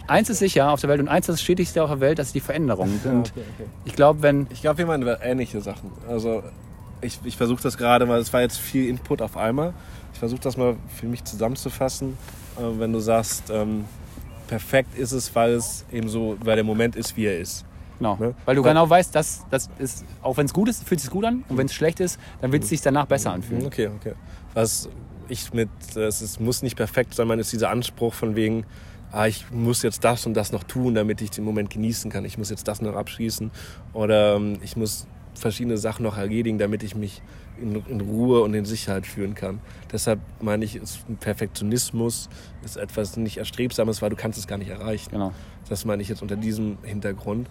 eins 0.07 0.31
ist 0.31 0.39
sicher 0.39 0.71
auf 0.71 0.81
der 0.81 0.91
Welt 0.91 1.01
und 1.01 1.09
eins 1.09 1.29
ist 1.29 1.35
das 1.37 1.43
Stetigste 1.43 1.83
auf 1.83 1.91
der 1.91 2.01
Welt, 2.01 2.19
das 2.19 2.29
ist 2.29 2.35
die 2.35 2.41
Veränderung. 2.41 2.89
Und 3.05 3.31
okay, 3.31 3.45
okay. 3.59 3.69
ich 3.85 3.95
glaube, 3.95 4.23
wenn, 4.23 4.47
Ich 4.51 4.61
glaube, 4.63 4.79
wir 4.79 4.87
meinen 4.87 5.07
ähnliche 5.23 5.61
Sachen. 5.61 5.91
Also 6.09 6.43
ich, 7.01 7.19
ich 7.25 7.37
versuche 7.37 7.63
das 7.63 7.77
gerade 7.77 8.07
mal, 8.07 8.21
es 8.21 8.33
war 8.33 8.41
jetzt 8.41 8.59
viel 8.59 8.89
Input 8.89 9.23
auf 9.23 9.37
einmal. 9.37 9.75
Ich 10.13 10.19
versuche 10.19 10.41
das 10.41 10.57
mal 10.57 10.77
für 10.95 11.07
mich 11.07 11.25
zusammenzufassen. 11.25 12.17
Äh, 12.59 12.79
wenn 12.79 12.93
du 12.93 13.01
sagst, 13.01 13.45
ähm, 13.51 13.85
perfekt 14.47 14.97
ist 14.99 15.13
es, 15.13 15.35
weil 15.35 15.53
es 15.53 15.85
eben 15.91 16.09
so, 16.09 16.37
weil 16.45 16.57
der 16.57 16.65
Moment 16.65 16.95
ist, 16.97 17.17
wie 17.17 17.27
er 17.27 17.39
ist. 17.39 17.65
genau, 17.99 18.17
Ne? 18.17 18.35
weil 18.45 18.55
du 18.57 18.63
Weil- 18.63 18.71
genau 18.71 18.89
weißt, 18.89 19.15
dass 19.15 19.45
das 19.51 19.69
ist, 19.79 20.05
auch 20.23 20.37
wenn 20.37 20.47
es 20.47 20.53
gut 20.53 20.69
ist, 20.69 20.85
fühlt 20.87 20.99
es 20.99 21.05
sich 21.05 21.11
gut 21.13 21.25
an 21.25 21.45
und 21.49 21.57
wenn 21.57 21.67
es 21.67 21.75
schlecht 21.75 22.01
ist, 22.01 22.19
dann 22.41 22.53
wird 22.53 22.63
es 22.65 22.69
sich 22.69 22.81
danach 22.81 23.07
besser 23.07 23.33
anfühlen. 23.33 23.65
Okay, 23.67 23.89
okay. 23.97 24.13
Was 24.55 24.89
ich 25.29 25.53
mit, 25.55 25.71
äh, 25.97 26.01
es 26.05 26.21
ist, 26.21 26.41
muss 26.41 26.63
nicht 26.63 26.77
perfekt 26.77 27.15
sein, 27.15 27.27
man 27.29 27.39
ist 27.39 27.53
dieser 27.53 27.71
Anspruch 27.71 28.13
von 28.13 28.37
wegen, 28.37 28.65
ah, 29.13 29.27
ich 29.27 29.51
muss 29.51 29.83
jetzt 29.83 30.05
das 30.05 30.27
und 30.27 30.35
das 30.35 30.53
noch 30.53 30.65
tun, 30.65 30.95
damit 30.95 31.21
ich 31.21 31.31
den 31.31 31.45
Moment 31.45 31.71
genießen 31.71 32.11
kann. 32.11 32.25
Ich 32.25 32.39
muss 32.39 32.51
jetzt 32.51 32.67
das 32.67 32.81
noch 32.81 32.97
abschließen 32.97 33.51
oder 33.93 34.37
ähm, 34.37 34.59
ich 34.63 34.77
muss 34.77 35.07
verschiedene 35.35 35.79
Sachen 35.79 36.03
noch 36.03 36.19
erledigen, 36.19 36.59
damit 36.59 36.83
ich 36.83 36.95
mich 36.95 37.23
in, 37.61 37.83
in 37.87 38.01
Ruhe 38.01 38.43
und 38.43 38.55
in 38.55 38.65
Sicherheit 38.65 39.07
fühlen 39.07 39.35
kann. 39.35 39.61
Deshalb 39.91 40.21
meine 40.41 40.65
ich, 40.65 40.77
ist 40.77 41.01
Perfektionismus 41.21 42.29
ist 42.65 42.77
etwas 42.77 43.17
nicht 43.17 43.39
Erstrebsames, 43.39 44.03
weil 44.03 44.11
du 44.11 44.17
kannst 44.17 44.39
es 44.39 44.47
gar 44.47 44.59
nicht 44.59 44.71
erreichen. 44.71 45.11
Genau. 45.11 45.33
Das 45.69 45.85
meine 45.85 46.03
ich 46.03 46.09
jetzt 46.09 46.23
unter 46.23 46.37
diesem 46.37 46.79
Hintergrund. 46.83 47.49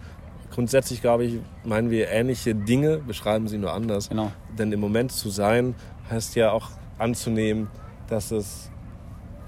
Grundsätzlich, 0.51 1.01
glaube 1.01 1.24
ich, 1.24 1.39
meinen 1.63 1.91
wir 1.91 2.10
ähnliche 2.10 2.53
Dinge, 2.53 2.98
beschreiben 2.98 3.48
sie 3.48 3.58
nur 3.58 3.74
anders. 3.74 4.10
Genau. 4.10 4.32
Denn 4.58 4.72
im 4.72 4.80
Moment 4.80 5.12
zu 5.12 5.30
sein, 5.30 5.75
heißt 6.10 6.36
ja 6.36 6.51
auch 6.51 6.70
anzunehmen, 6.98 7.68
dass 8.08 8.32
es 8.32 8.70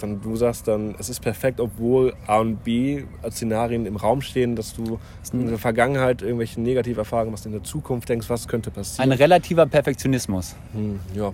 dann 0.03 0.21
du 0.21 0.35
sagst 0.35 0.67
dann, 0.67 0.95
es 0.99 1.09
ist 1.09 1.21
perfekt, 1.21 1.59
obwohl 1.59 2.13
A 2.27 2.39
und 2.39 2.63
B 2.63 3.03
als 3.21 3.37
Szenarien 3.37 3.85
im 3.85 3.95
Raum 3.95 4.21
stehen, 4.21 4.55
dass 4.55 4.75
du 4.75 4.99
in 5.31 5.47
der 5.47 5.57
Vergangenheit 5.57 6.21
irgendwelche 6.21 6.61
Negativerfahrungen 6.61 7.31
machst, 7.31 7.45
in 7.45 7.53
der 7.53 7.63
Zukunft 7.63 8.09
denkst, 8.09 8.29
was 8.29 8.47
könnte 8.47 8.69
passieren. 8.69 9.11
Ein 9.11 9.17
relativer 9.17 9.65
Perfektionismus. 9.65 10.55
Hm, 10.73 10.99
ja. 11.15 11.31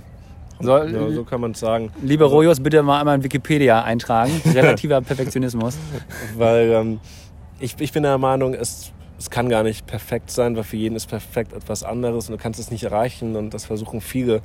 Soll, 0.62 0.92
ja, 0.94 1.10
so 1.12 1.24
kann 1.24 1.42
man 1.42 1.52
es 1.52 1.60
sagen. 1.60 1.90
Liebe 2.02 2.26
Rojos, 2.26 2.60
bitte 2.60 2.84
mal 2.84 3.00
einmal 3.00 3.16
in 3.16 3.24
Wikipedia 3.24 3.84
eintragen. 3.84 4.42
Relativer 4.54 5.02
Perfektionismus. 5.02 5.78
Weil 6.38 6.70
ähm, 6.72 7.00
ich, 7.60 7.76
ich 7.80 7.94
bin 7.94 8.04
der 8.04 8.18
Meinung, 8.18 8.54
es, 8.54 8.92
es 9.18 9.30
kann 9.30 9.48
gar 9.48 9.64
nicht 9.64 9.88
perfekt 9.88 10.32
sein, 10.32 10.58
weil 10.58 10.64
für 10.64 10.76
jeden 10.76 10.96
ist 10.96 11.08
perfekt 11.08 11.54
etwas 11.54 11.84
anderes 11.84 12.30
und 12.30 12.38
du 12.38 12.44
kannst 12.44 12.60
es 12.60 12.72
nicht 12.72 12.84
erreichen 12.84 13.36
und 13.38 13.54
das 13.54 13.66
versuchen 13.66 14.02
viele 14.02 14.42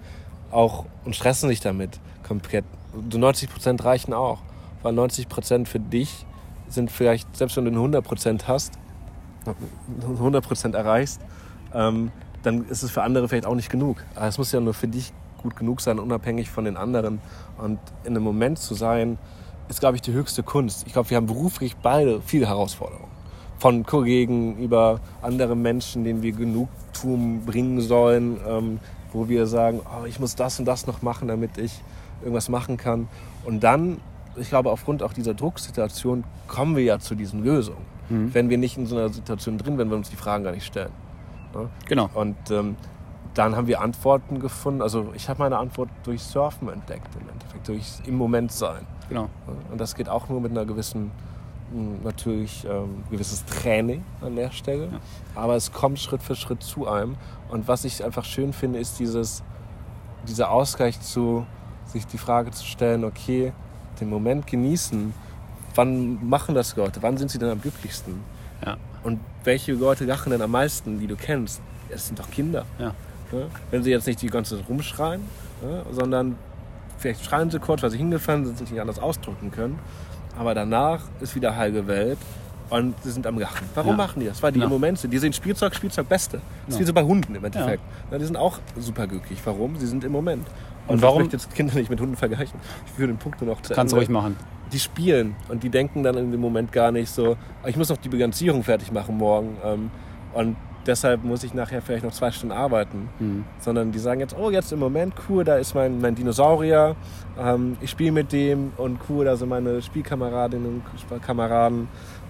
auch 0.53 0.87
und 1.05 1.17
stressen 1.17 1.49
sich 1.49 1.61
damit 1.61 1.99
komplett. 2.27 2.65
Du 3.09 3.19
90 3.19 3.51
Prozent 3.51 3.85
reichen 3.85 4.13
auch, 4.13 4.41
weil 4.83 4.93
90 4.93 5.29
Prozent 5.29 5.69
für 5.69 5.81
dich 5.81 6.27
sind 6.69 6.91
vielleicht, 6.91 7.37
selbst 7.37 7.57
wenn 7.57 7.65
du 7.65 7.71
100 7.71 8.05
Prozent 8.05 8.49
hast, 8.49 8.73
100 10.03 10.45
Prozent 10.45 10.75
erreichst, 10.75 11.21
ähm, 11.73 12.11
dann 12.43 12.67
ist 12.69 12.83
es 12.83 12.91
für 12.91 13.03
andere 13.03 13.29
vielleicht 13.29 13.47
auch 13.47 13.55
nicht 13.55 13.71
genug. 13.71 14.05
Aber 14.15 14.27
es 14.27 14.39
muss 14.39 14.53
ja 14.53 14.61
nur 14.61 14.75
für 14.75 14.89
dich 14.89 15.13
gut 15.43 15.57
genug 15.57 15.81
sein, 15.81 15.99
unabhängig 15.99 16.51
von 16.51 16.65
den 16.65 16.77
anderen. 16.77 17.21
Und 17.59 17.79
in 18.05 18.11
einem 18.11 18.25
Moment 18.25 18.59
zu 18.59 18.75
sein, 18.75 19.19
ist, 19.69 19.81
glaube 19.81 19.97
ich, 19.97 20.03
die 20.03 20.13
höchste 20.13 20.43
Kunst. 20.43 20.87
Ich 20.87 20.93
glaube, 20.93 21.11
wir 21.11 21.17
haben 21.17 21.27
beruflich 21.27 21.77
beide 21.77 22.21
viele 22.21 22.47
Herausforderungen. 22.47 23.09
Von 23.59 23.87
Kollegen 23.87 24.59
über 24.59 25.01
andere 25.23 25.57
Menschen, 25.57 26.05
denen 26.05 26.23
wir 26.23 26.33
Genugtuung 26.33 27.45
bringen 27.47 27.81
sollen, 27.81 28.39
ähm, 28.47 28.81
wo 29.13 29.29
wir 29.29 29.47
sagen, 29.47 29.81
oh, 29.85 30.05
ich 30.07 30.21
muss 30.21 30.35
das 30.35 30.59
und 30.59 30.67
das 30.67 30.87
noch 30.87 31.03
machen, 31.03 31.29
damit 31.29 31.57
ich 31.57 31.81
irgendwas 32.25 32.49
machen 32.49 32.77
kann. 32.77 33.09
Und 33.45 33.63
dann, 33.63 33.99
ich 34.37 34.49
glaube, 34.49 34.71
aufgrund 34.71 35.03
auch 35.03 35.13
dieser 35.13 35.35
Drucksituation 35.35 36.25
kommen 36.49 36.75
wir 36.77 36.83
ja 36.83 36.99
zu 36.99 37.15
diesen 37.15 37.45
Lösungen. 37.45 37.95
Wenn 38.35 38.51
wir 38.51 38.59
nicht 38.59 38.77
in 38.77 38.85
so 38.85 38.97
einer 38.97 39.09
Situation 39.09 39.57
drin 39.57 39.79
wären, 39.79 39.87
wenn 39.87 39.91
wir 39.91 39.97
uns 39.97 40.11
die 40.11 40.17
Fragen 40.17 40.45
gar 40.45 40.53
nicht 40.53 40.67
stellen. 40.67 40.93
Ne? 41.55 41.71
Genau. 41.89 42.11
Und 42.13 42.37
ähm, 42.51 42.77
dann 43.33 43.57
haben 43.57 43.67
wir 43.67 43.81
Antworten 43.81 44.41
gefunden. 44.41 44.83
Also 44.83 45.11
ich 45.15 45.29
habe 45.29 45.39
meine 45.43 45.57
Antwort 45.57 45.89
durch 46.03 46.23
Surfen 46.23 46.69
entdeckt 46.69 47.09
im 47.21 47.29
Endeffekt, 47.29 47.67
durch 47.67 48.01
im 48.07 48.17
Moment 48.17 48.53
sein. 48.53 48.87
Genau. 49.09 49.29
Und 49.71 49.81
das 49.81 49.95
geht 49.95 50.09
auch 50.09 50.29
nur 50.29 50.41
mit 50.41 50.51
einer 50.51 50.65
gewissen, 50.67 51.11
mh, 51.73 52.05
natürlich 52.05 52.65
ähm, 52.65 53.05
gewisses 53.11 53.45
Training 53.47 54.05
an 54.21 54.37
der 54.37 54.51
Stelle. 54.51 54.89
Aber 55.35 55.57
es 55.57 55.73
kommt 55.73 55.99
Schritt 55.99 56.23
für 56.23 56.37
Schritt 56.37 56.63
zu 56.63 56.87
einem. 56.87 57.17
Und 57.49 57.69
was 57.69 57.85
ich 57.85 58.05
einfach 58.05 58.25
schön 58.25 58.53
finde, 58.53 58.79
ist 58.79 58.99
dieses, 58.99 59.43
dieser 60.29 60.51
Ausgleich 60.51 61.01
zu, 61.01 61.47
sich 61.87 62.07
die 62.07 62.19
Frage 62.19 62.51
zu 62.51 62.65
stellen, 62.65 63.05
okay, 63.05 63.53
den 64.01 64.09
Moment 64.11 64.47
genießen. 64.47 65.13
Wann 65.75 66.29
machen 66.29 66.55
das 66.55 66.77
Leute? 66.77 67.03
Wann 67.03 67.17
sind 67.17 67.31
sie 67.31 67.39
denn 67.39 67.49
am 67.51 67.61
glücklichsten? 67.61 68.15
Ja. 68.65 68.77
Und 69.03 69.21
welche 69.45 69.73
Leute 69.73 70.05
lachen 70.05 70.31
denn 70.31 70.41
am 70.43 70.51
meisten, 70.51 70.99
die 70.99 71.07
du 71.07 71.17
kennst? 71.17 71.61
Es 71.91 72.07
sind 72.07 72.19
doch 72.19 72.31
Kinder. 72.31 72.65
Ja. 72.79 72.93
Ne? 73.33 73.47
Wenn 73.71 73.83
sie 73.83 73.91
jetzt 73.91 74.07
nicht 74.07 74.23
die 74.23 74.29
ganze 74.29 74.57
Zeit 74.57 74.69
rumschreien, 74.69 75.21
ne? 75.63 75.85
sondern 75.91 76.37
vielleicht 76.99 77.25
schreien 77.25 77.51
sie 77.51 77.59
kurz, 77.59 77.83
weil 77.83 77.91
sie 77.91 77.99
hingefallen 77.99 78.47
sind, 78.47 78.59
sich 78.59 78.71
nicht 78.71 78.81
anders 78.81 78.99
ausdrücken 78.99 79.51
können. 79.51 79.79
Aber 80.39 80.55
danach 80.55 81.01
ist 81.21 81.35
wieder 81.35 81.55
heile 81.57 81.87
Welt 81.87 82.19
und 82.71 82.95
sie 83.03 83.11
sind 83.11 83.27
am 83.27 83.39
Lachen. 83.39 83.67
Warum 83.75 83.93
Ja. 83.93 83.97
machen 83.97 84.21
die 84.21 84.27
das? 84.27 84.43
Weil 84.43 84.53
die 84.53 84.59
Ja. 84.61 84.65
im 84.65 84.71
Moment 84.71 84.99
sind. 84.99 85.13
Die 85.13 85.19
sehen 85.19 85.33
Spielzeug, 85.33 85.75
Spielzeug 85.75 86.09
Beste. 86.09 86.39
Das 86.67 86.75
ist 86.75 86.75
Ja. 86.75 86.81
wie 86.81 86.87
so 86.87 86.93
bei 86.93 87.03
Hunden 87.03 87.35
im 87.35 87.45
Endeffekt. 87.45 87.83
Ne? 88.11 88.19
Die 88.19 88.25
sind 88.25 88.37
auch 88.37 88.59
super 88.79 89.07
glücklich. 89.07 89.39
Warum? 89.45 89.77
Sie 89.77 89.87
sind 89.87 90.03
im 90.05 90.13
Moment. 90.13 90.47
Und 90.87 91.01
warum- 91.03 91.23
Ich 91.23 91.33
möchte 91.33 91.37
jetzt 91.37 91.55
Kinder 91.55 91.75
nicht 91.75 91.91
mit 91.91 92.01
Hunden 92.01 92.17
vergleichen. 92.17 92.59
Ich 92.87 92.93
führe 92.93 93.09
den 93.09 93.17
Punkt 93.17 93.41
nur 93.41 93.51
noch 93.55 93.63
zu 93.63 93.73
Kannst 93.75 93.93
du 93.93 93.97
Ende 93.97 94.07
ruhig 94.07 94.09
machen. 94.11 94.37
die 94.73 94.79
spielen 94.79 95.35
und 95.49 95.63
die 95.63 95.71
denken 95.71 96.03
dann 96.03 96.17
in 96.17 96.31
dem 96.33 96.41
Moment 96.41 96.73
gar 96.73 96.91
nicht 96.93 97.11
so, 97.11 97.37
"Ah, 97.63 97.69
ich 97.69 97.77
muss 97.77 97.89
noch 97.89 97.97
die 97.97 98.09
Bilanzierung 98.09 98.63
fertig 98.63 98.93
machen 98.93 99.17
morgen 99.17 99.57
ähm, 99.65 99.91
und 100.35 100.57
deshalb 100.87 101.25
muss 101.25 101.43
ich 101.45 101.55
nachher 101.55 101.81
vielleicht 101.81 102.05
noch 102.05 102.13
zwei 102.13 102.31
Stunden 102.31 102.53
arbeiten. 102.55 103.09
Mhm. 103.19 103.45
Sondern 103.61 103.93
die 103.93 103.99
sagen 103.99 104.21
jetzt, 104.21 104.37
oh, 104.39 104.51
jetzt 104.51 104.71
im 104.73 104.79
Moment, 104.81 105.15
cool, 105.31 105.43
da 105.45 105.57
ist 105.57 105.75
mein, 105.75 106.01
mein 106.03 106.15
Dinosaurier, 106.15 106.95
ähm, 107.39 107.79
ich 107.81 107.89
spiele 107.91 108.13
mit 108.13 108.33
dem 108.33 108.73
und 108.77 108.99
cool, 109.09 109.25
da 109.25 109.37
sind 109.37 109.49
meine 109.49 109.81
Spielkameradinnen 109.81 110.83
und 111.11 111.23
Kameraden, 111.23 111.89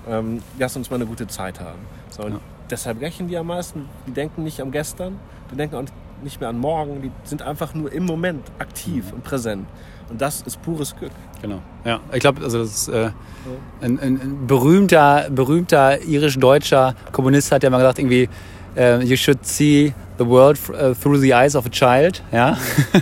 ähm, 0.08 0.40
lass 0.58 0.76
uns 0.76 0.88
mal 0.90 0.96
eine 0.96 1.06
gute 1.06 1.26
Zeit 1.26 1.58
haben. 1.60 1.78
So, 2.10 2.22
und 2.24 2.34
Ja. 2.34 2.40
deshalb 2.70 3.00
rächen 3.00 3.26
die 3.26 3.36
am 3.36 3.48
meisten, 3.48 3.88
die 4.06 4.12
denken 4.12 4.44
nicht 4.44 4.60
am 4.60 4.70
Gestern, 4.70 5.18
die 5.50 5.56
denken 5.56 5.74
auch 5.74 5.80
nicht 5.80 5.94
mehr 6.40 6.48
an 6.48 6.58
morgen, 6.58 7.02
die 7.02 7.10
sind 7.24 7.42
einfach 7.42 7.74
nur 7.74 7.92
im 7.92 8.04
Moment 8.04 8.42
aktiv 8.58 9.12
und 9.12 9.22
präsent. 9.24 9.66
Und 10.10 10.20
das 10.20 10.42
ist 10.42 10.60
pures 10.62 10.94
Glück. 10.96 11.12
Genau. 11.40 11.60
Ja, 11.84 12.00
ich 12.12 12.20
glaube, 12.20 12.42
also 12.42 12.58
das 12.58 12.68
ist, 12.70 12.88
äh, 12.88 13.10
ein, 13.80 13.98
ein, 13.98 14.20
ein 14.20 14.46
berühmter, 14.46 15.28
berühmter 15.30 16.00
irisch-deutscher 16.02 16.94
Kommunist 17.12 17.52
hat 17.52 17.62
ja 17.62 17.70
mal 17.70 17.78
gesagt, 17.78 17.98
irgendwie, 17.98 18.28
äh, 18.76 19.02
you 19.02 19.16
should 19.16 19.44
see 19.46 19.94
the 20.18 20.26
world 20.26 20.58
uh, 20.70 20.94
through 20.94 21.20
the 21.20 21.34
eyes 21.34 21.56
of 21.56 21.66
a 21.66 21.68
child. 21.68 22.22
Ja? 22.32 22.56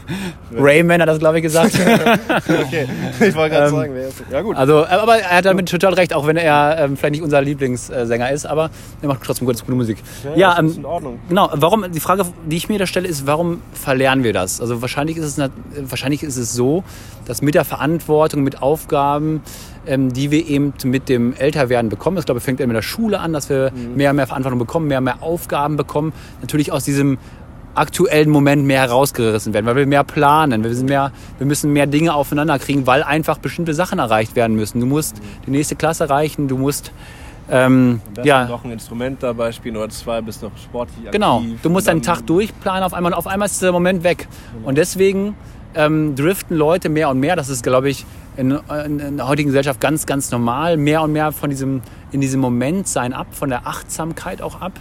Rayman 0.55 1.01
hat 1.01 1.09
das, 1.09 1.18
glaube 1.18 1.38
ich, 1.38 1.42
gesagt. 1.42 1.75
Okay, 1.75 2.87
ich 3.20 3.35
wollte 3.35 3.55
gerade 3.55 3.68
Ähm, 3.68 3.77
sagen, 3.77 3.92
wer 3.94 4.09
ist 4.09 4.22
Ja 4.31 4.40
gut. 4.42 4.57
Also, 4.57 4.87
aber 4.87 5.18
er 5.18 5.37
hat 5.38 5.44
damit 5.44 5.68
total 5.68 5.94
recht, 5.94 6.14
auch 6.14 6.27
wenn 6.27 6.37
er 6.37 6.77
ähm, 6.79 6.96
vielleicht 6.96 7.12
nicht 7.12 7.22
unser 7.22 7.40
Lieblingssänger 7.42 8.31
ist, 8.31 8.46
aber 8.46 8.70
er 9.01 9.09
macht 9.09 9.22
trotzdem 9.25 9.46
gute, 9.46 9.61
gute 9.61 9.77
Musik. 9.77 9.98
Ja, 10.37 10.55
das 10.55 10.70
ist 10.70 10.77
ähm, 10.77 10.81
in 10.81 10.87
Ordnung. 10.87 11.18
Genau, 11.29 11.51
warum, 11.55 11.90
die 11.90 12.01
Frage, 12.01 12.25
die 12.46 12.57
ich 12.57 12.68
mir 12.68 12.79
da 12.79 12.87
stelle, 12.87 13.09
ist, 13.09 13.27
warum 13.27 13.61
verlernen 13.72 14.25
wir 14.25 14.33
das? 14.33 14.61
Also 14.61 14.83
wahrscheinlich 14.83 15.16
ist 15.16 15.38
es, 15.38 15.51
wahrscheinlich 15.83 16.22
ist 16.22 16.37
es 16.37 16.53
so, 16.53 16.85
dass 17.25 17.42
mit 17.42 17.55
der 17.55 17.64
Verantwortung, 17.64 18.42
mit 18.42 18.62
Aufgaben, 18.62 19.42
ähm, 19.87 20.12
die 20.12 20.31
wir 20.31 20.47
eben 20.47 20.73
mit 20.85 21.09
dem 21.09 21.35
Älterwerden 21.35 21.88
bekommen. 21.90 22.16
Das 22.16 22.25
glaube 22.25 22.38
ich 22.38 22.45
fängt 22.45 22.61
in 22.61 22.71
der 22.71 22.83
Schule 22.83 23.21
an, 23.21 23.33
dass 23.33 23.49
wir 23.49 23.73
mehr 23.95 24.11
und 24.11 24.16
mehr 24.16 24.27
Verantwortung 24.27 24.59
bekommen, 24.59 24.88
mehr 24.88 24.99
und 24.99 25.05
mehr 25.05 25.23
Aufgaben 25.23 25.77
bekommen. 25.77 26.12
Natürlich 26.40 26.73
aus 26.73 26.85
diesem 26.85 27.18
aktuellen 27.75 28.29
Moment 28.31 28.64
mehr 28.64 28.81
herausgerissen 28.83 29.55
werden, 29.55 29.66
weil 29.66 29.77
wir 29.77 29.87
mehr 29.87 30.05
planen, 30.05 30.62
wir 30.62 30.71
müssen 30.71 30.87
mehr, 30.87 31.11
wir 31.38 31.47
müssen 31.47 31.73
mehr 31.73 31.87
Dinge 31.87 32.14
aufeinander 32.14 32.59
kriegen, 32.59 32.87
weil 32.87 33.03
einfach 33.03 33.38
bestimmte 33.38 33.73
Sachen 33.75 33.99
erreicht 33.99 34.37
werden 34.37 34.57
müssen. 34.57 34.81
Du 34.81 34.87
musst 34.87 35.16
die 35.47 35.51
nächste 35.51 35.75
Klasse 35.75 36.05
erreichen, 36.05 36.49
du 36.49 36.59
musst 36.59 36.92
ähm, 37.51 38.01
ja, 38.23 38.47
noch 38.47 38.64
ein 38.64 38.71
Instrument 38.71 39.23
dabei 39.23 39.53
spielen 39.53 39.77
oder 39.77 39.88
zwei, 39.88 40.21
bist 40.21 40.42
noch 40.42 40.53
sportlich 40.62 41.11
Genau, 41.11 41.38
aktiv. 41.38 41.61
du 41.62 41.71
musst 41.71 41.88
deinen 41.88 42.03
Tag 42.03 42.27
durchplanen 42.27 42.85
auf 42.85 42.95
einmal 42.95 43.12
und 43.12 43.18
auf 43.18 43.27
einmal 43.27 43.47
ist 43.47 43.61
der 43.62 43.73
Moment 43.73 44.05
weg. 44.05 44.29
Und 44.64 44.79
deswegen 44.79 45.35
ähm, 45.75 46.14
driften 46.14 46.57
Leute 46.57 46.88
mehr 46.88 47.09
und 47.09 47.18
mehr, 47.21 47.37
das 47.37 47.49
ist, 47.49 47.62
glaube 47.62 47.88
ich, 47.90 48.05
in, 48.37 48.59
in, 48.87 48.99
in 48.99 49.16
der 49.18 49.29
heutigen 49.29 49.49
Gesellschaft 49.49 49.81
ganz, 49.81 50.07
ganz 50.07 50.31
normal, 50.31 50.77
mehr 50.77 51.03
und 51.03 51.12
mehr 51.12 51.33
von 51.33 51.51
diesem, 51.51 51.83
in 52.12 52.21
diesem 52.21 52.40
Moment 52.40 52.88
sein 52.88 53.12
ab, 53.12 53.27
von 53.33 53.49
der 53.51 53.66
Achtsamkeit 53.66 54.40
auch 54.42 54.61
ab. 54.61 54.73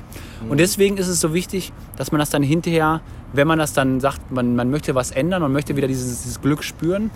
Und 0.49 0.59
deswegen 0.59 0.97
ist 0.97 1.07
es 1.07 1.19
so 1.19 1.33
wichtig, 1.33 1.71
dass 1.97 2.11
man 2.11 2.19
das 2.19 2.29
dann 2.29 2.43
hinterher, 2.43 3.01
wenn 3.33 3.47
man 3.47 3.59
das 3.59 3.73
dann 3.73 3.99
sagt, 3.99 4.31
man, 4.31 4.55
man 4.55 4.69
möchte 4.71 4.95
was 4.95 5.11
ändern 5.11 5.43
und 5.43 5.51
möchte 5.53 5.75
wieder 5.75 5.87
dieses, 5.87 6.21
dieses 6.23 6.41
Glück 6.41 6.63
spüren, 6.63 7.11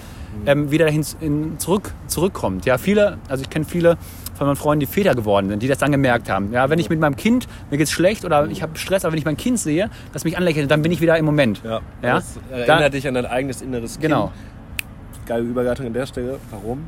ähm, 0.46 0.72
wieder 0.72 0.86
dahin 0.86 1.06
in, 1.22 1.58
zurück, 1.60 1.94
zurückkommt. 2.08 2.66
Ja, 2.66 2.78
viele, 2.78 3.18
also 3.30 3.42
ich 3.44 3.50
kenne 3.50 3.66
viele 3.66 3.98
von 4.36 4.48
meinen 4.48 4.58
Freunden, 4.58 4.82
die 4.82 4.86
Väter 4.86 5.16
geworden 5.16 5.48
sind, 5.50 5.64
die 5.64 5.68
das 5.68 5.78
dann 5.78 5.92
gemerkt 5.94 6.30
haben. 6.30 6.52
Ja, 6.52 6.70
wenn 6.70 6.78
ich 6.80 6.90
mit 6.90 7.00
meinem 7.00 7.16
Kind, 7.16 7.48
mir 7.72 7.78
geht's 7.78 7.92
schlecht 7.92 8.26
oder 8.26 8.48
ich 8.48 8.62
habe 8.62 8.78
Stress, 8.78 9.06
aber 9.06 9.14
wenn 9.14 9.20
ich 9.20 9.26
mein 9.26 9.38
Kind 9.38 9.60
sehe, 9.60 9.90
das 10.12 10.26
mich 10.26 10.38
anlächelt, 10.38 10.70
dann 10.70 10.82
bin 10.82 10.92
ich 10.92 11.00
wieder 11.00 11.18
im 11.18 11.24
Moment. 11.26 11.62
Ja, 11.64 11.80
Ja? 12.02 12.16
das 12.16 12.38
erinnert 12.52 12.82
Da- 12.82 12.90
dich 12.90 13.08
an 13.08 13.14
dein 13.14 13.26
eigenes 13.26 13.62
inneres 13.62 13.94
Kind. 13.94 14.04
Genau. 14.04 14.32
Geile 15.26 15.44
Überleitung 15.44 15.88
an 15.88 15.94
der 15.94 16.06
Stelle. 16.06 16.40
Warum? 16.52 16.88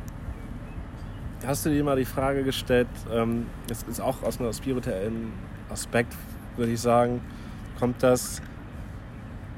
Hast 1.46 1.66
du 1.66 1.70
dir 1.70 1.82
mal 1.84 1.96
die 1.96 2.04
Frage 2.04 2.42
gestellt, 2.44 2.88
ähm, 3.12 3.46
ist 3.70 4.00
auch 4.00 4.22
aus 4.22 4.40
einem 4.40 4.52
spirituellen 4.52 5.32
Aspekt, 5.70 6.14
würde 6.56 6.72
ich 6.72 6.80
sagen, 6.80 7.20
kommt 7.78 8.02
das, 8.02 8.42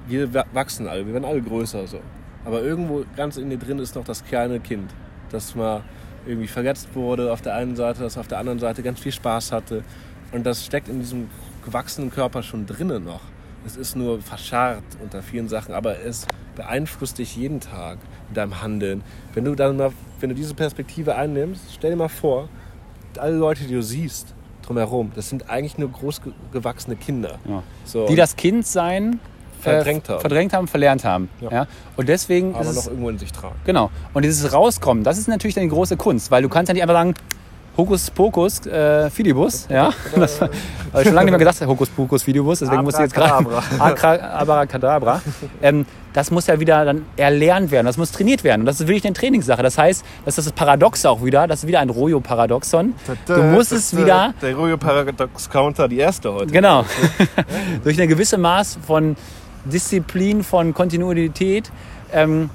wir 0.07 0.33
wa- 0.35 0.45
wachsen 0.53 0.87
alle, 0.87 1.07
wir 1.07 1.15
werden 1.15 1.25
alle 1.25 1.41
größer 1.41 1.87
so. 1.87 2.01
Aber 2.45 2.63
irgendwo 2.63 3.05
ganz 3.17 3.37
in 3.39 3.49
dir 3.51 3.59
drin 3.59 3.79
ist 3.79 3.95
noch 3.95 4.05
das 4.05 4.25
kleine 4.25 4.61
Kind, 4.61 4.91
das 5.31 5.55
mal 5.55 5.83
irgendwie 6.27 6.49
verletzt 6.49 6.95
wurde 6.95 7.33
auf 7.33 7.41
der 7.41 7.55
einen 7.55 7.77
Seite, 7.77 8.03
das 8.03 8.19
auf 8.19 8.29
der 8.29 8.39
anderen 8.39 8.59
Seite 8.59 8.83
ganz 8.83 9.01
viel 9.01 9.13
Spaß 9.13 9.53
hatte. 9.53 9.83
Und 10.33 10.45
das 10.45 10.65
steckt 10.65 10.89
in 10.89 11.01
diesem 11.01 11.29
gewachsenen 11.65 12.11
Körper 12.11 12.43
schon 12.43 12.67
drinnen 12.67 13.05
noch. 13.05 13.23
Es 13.67 13.77
ist 13.77 13.97
nur 13.97 14.21
verscharrt 14.21 14.85
unter 15.03 15.23
vielen 15.23 15.49
Sachen, 15.49 15.75
aber 15.75 15.99
es 16.01 16.27
beeinflusst 16.57 17.19
dich 17.19 17.37
jeden 17.37 17.61
Tag 17.61 17.99
in 18.29 18.35
deinem 18.35 18.63
Handeln. 18.63 19.03
Wenn 19.35 19.45
du 19.45 19.55
dann 19.55 19.77
mal, 19.77 19.93
wenn 20.21 20.29
du 20.31 20.35
diese 20.35 20.55
Perspektive 20.55 21.15
einnimmst, 21.17 21.63
stell 21.75 21.91
dir 21.91 21.97
mal 21.97 22.09
vor, 22.09 22.49
alle 23.19 23.37
Leute, 23.37 23.65
die 23.65 23.75
du 23.75 23.83
siehst 23.83 24.35
drumherum, 24.63 25.11
das 25.15 25.29
sind 25.29 25.51
eigentlich 25.51 25.79
nur 25.79 25.91
groß 25.91 26.23
ge- 26.23 26.33
gewachsene 26.53 26.97
Kinder. 26.97 27.39
Ja. 27.49 27.63
So, 27.85 28.07
Die 28.07 28.15
das 28.17 28.37
Kindsein 28.37 29.19
Verdrängt 29.61 30.09
haben. 30.09 30.21
verdrängt 30.21 30.53
haben, 30.55 30.69
verlernt 30.69 31.05
haben. 31.05 31.29
Ja. 31.41 31.51
Ja. 31.51 31.67
Und 31.97 32.09
deswegen 32.09 32.55
aber 32.55 32.65
noch 32.65 32.71
es, 32.71 32.87
irgendwo 32.87 33.09
in 33.11 33.19
sich 33.19 33.31
tragen. 33.33 33.57
genau. 33.65 33.91
Und 34.15 34.25
dieses 34.25 34.53
Rauskommen, 34.53 35.05
das 35.05 35.19
ist 35.19 35.29
natürlich 35.29 35.55
dann 35.55 35.65
die 35.65 35.71
große 35.71 35.97
Kunst, 35.97 36.31
weil 36.31 36.43
du 36.43 36.49
kannst 36.49 36.69
ja 36.69 36.73
nicht 36.75 36.83
einfach 36.83 36.95
sagen, 36.95 37.15
Hokus 37.81 38.11
Pokus, 38.11 38.67
äh, 38.67 39.09
Filibus, 39.09 39.67
ja. 39.71 39.91
Das 40.15 40.39
war, 40.39 40.51
hab 40.93 41.01
ich 41.01 41.07
schon 41.07 41.15
lange 41.15 41.31
nicht 41.31 41.39
mehr 41.39 41.39
gedacht, 41.39 41.67
Hokus 41.67 41.89
Pokus, 41.89 42.23
Filibus, 42.23 42.59
deswegen 42.59 42.83
muss 42.83 42.95
ich 42.95 43.01
jetzt 43.01 43.15
gerade 43.15 43.47
Abracadabra. 43.79 45.23
Ähm, 45.63 45.87
das 46.13 46.31
muss 46.31 46.47
ja 46.47 46.61
wieder 46.61 46.85
dann 46.85 47.07
erlernt 47.17 47.71
werden, 47.71 47.87
das 47.87 47.97
muss 47.97 48.13
trainiert 48.13 48.45
werden. 48.45 48.63
Und 48.63 48.67
das 48.67 48.81
ist 48.81 48.87
wirklich 48.87 49.07
eine 49.07 49.15
Trainingssache. 49.15 49.63
Das 49.63 49.79
heißt, 49.79 50.05
das 50.27 50.37
ist 50.37 50.47
das 50.47 50.53
Paradox 50.53 51.07
auch 51.07 51.25
wieder, 51.25 51.47
das 51.47 51.61
ist 51.61 51.69
wieder 51.69 51.81
ein 51.81 51.89
Royo-Paradoxon. 51.89 52.93
Du 53.27 53.43
musst 53.45 53.73
es 53.73 53.97
wieder 53.97 54.35
Der 54.43 54.55
Royo 54.55 54.77
Paradox 54.77 55.49
Counter, 55.49 55.89
die 55.89 55.99
erste 55.99 56.35
heute. 56.35 56.53
Genau. 56.53 56.85
Durch 57.85 57.97
eine 57.97 58.09
gewisse 58.09 58.37
Maß 58.37 58.79
von 58.87 59.17
Disziplin, 59.65 60.43
von 60.43 60.75
Kontinuität 60.75 61.71
ähm, 62.13 62.51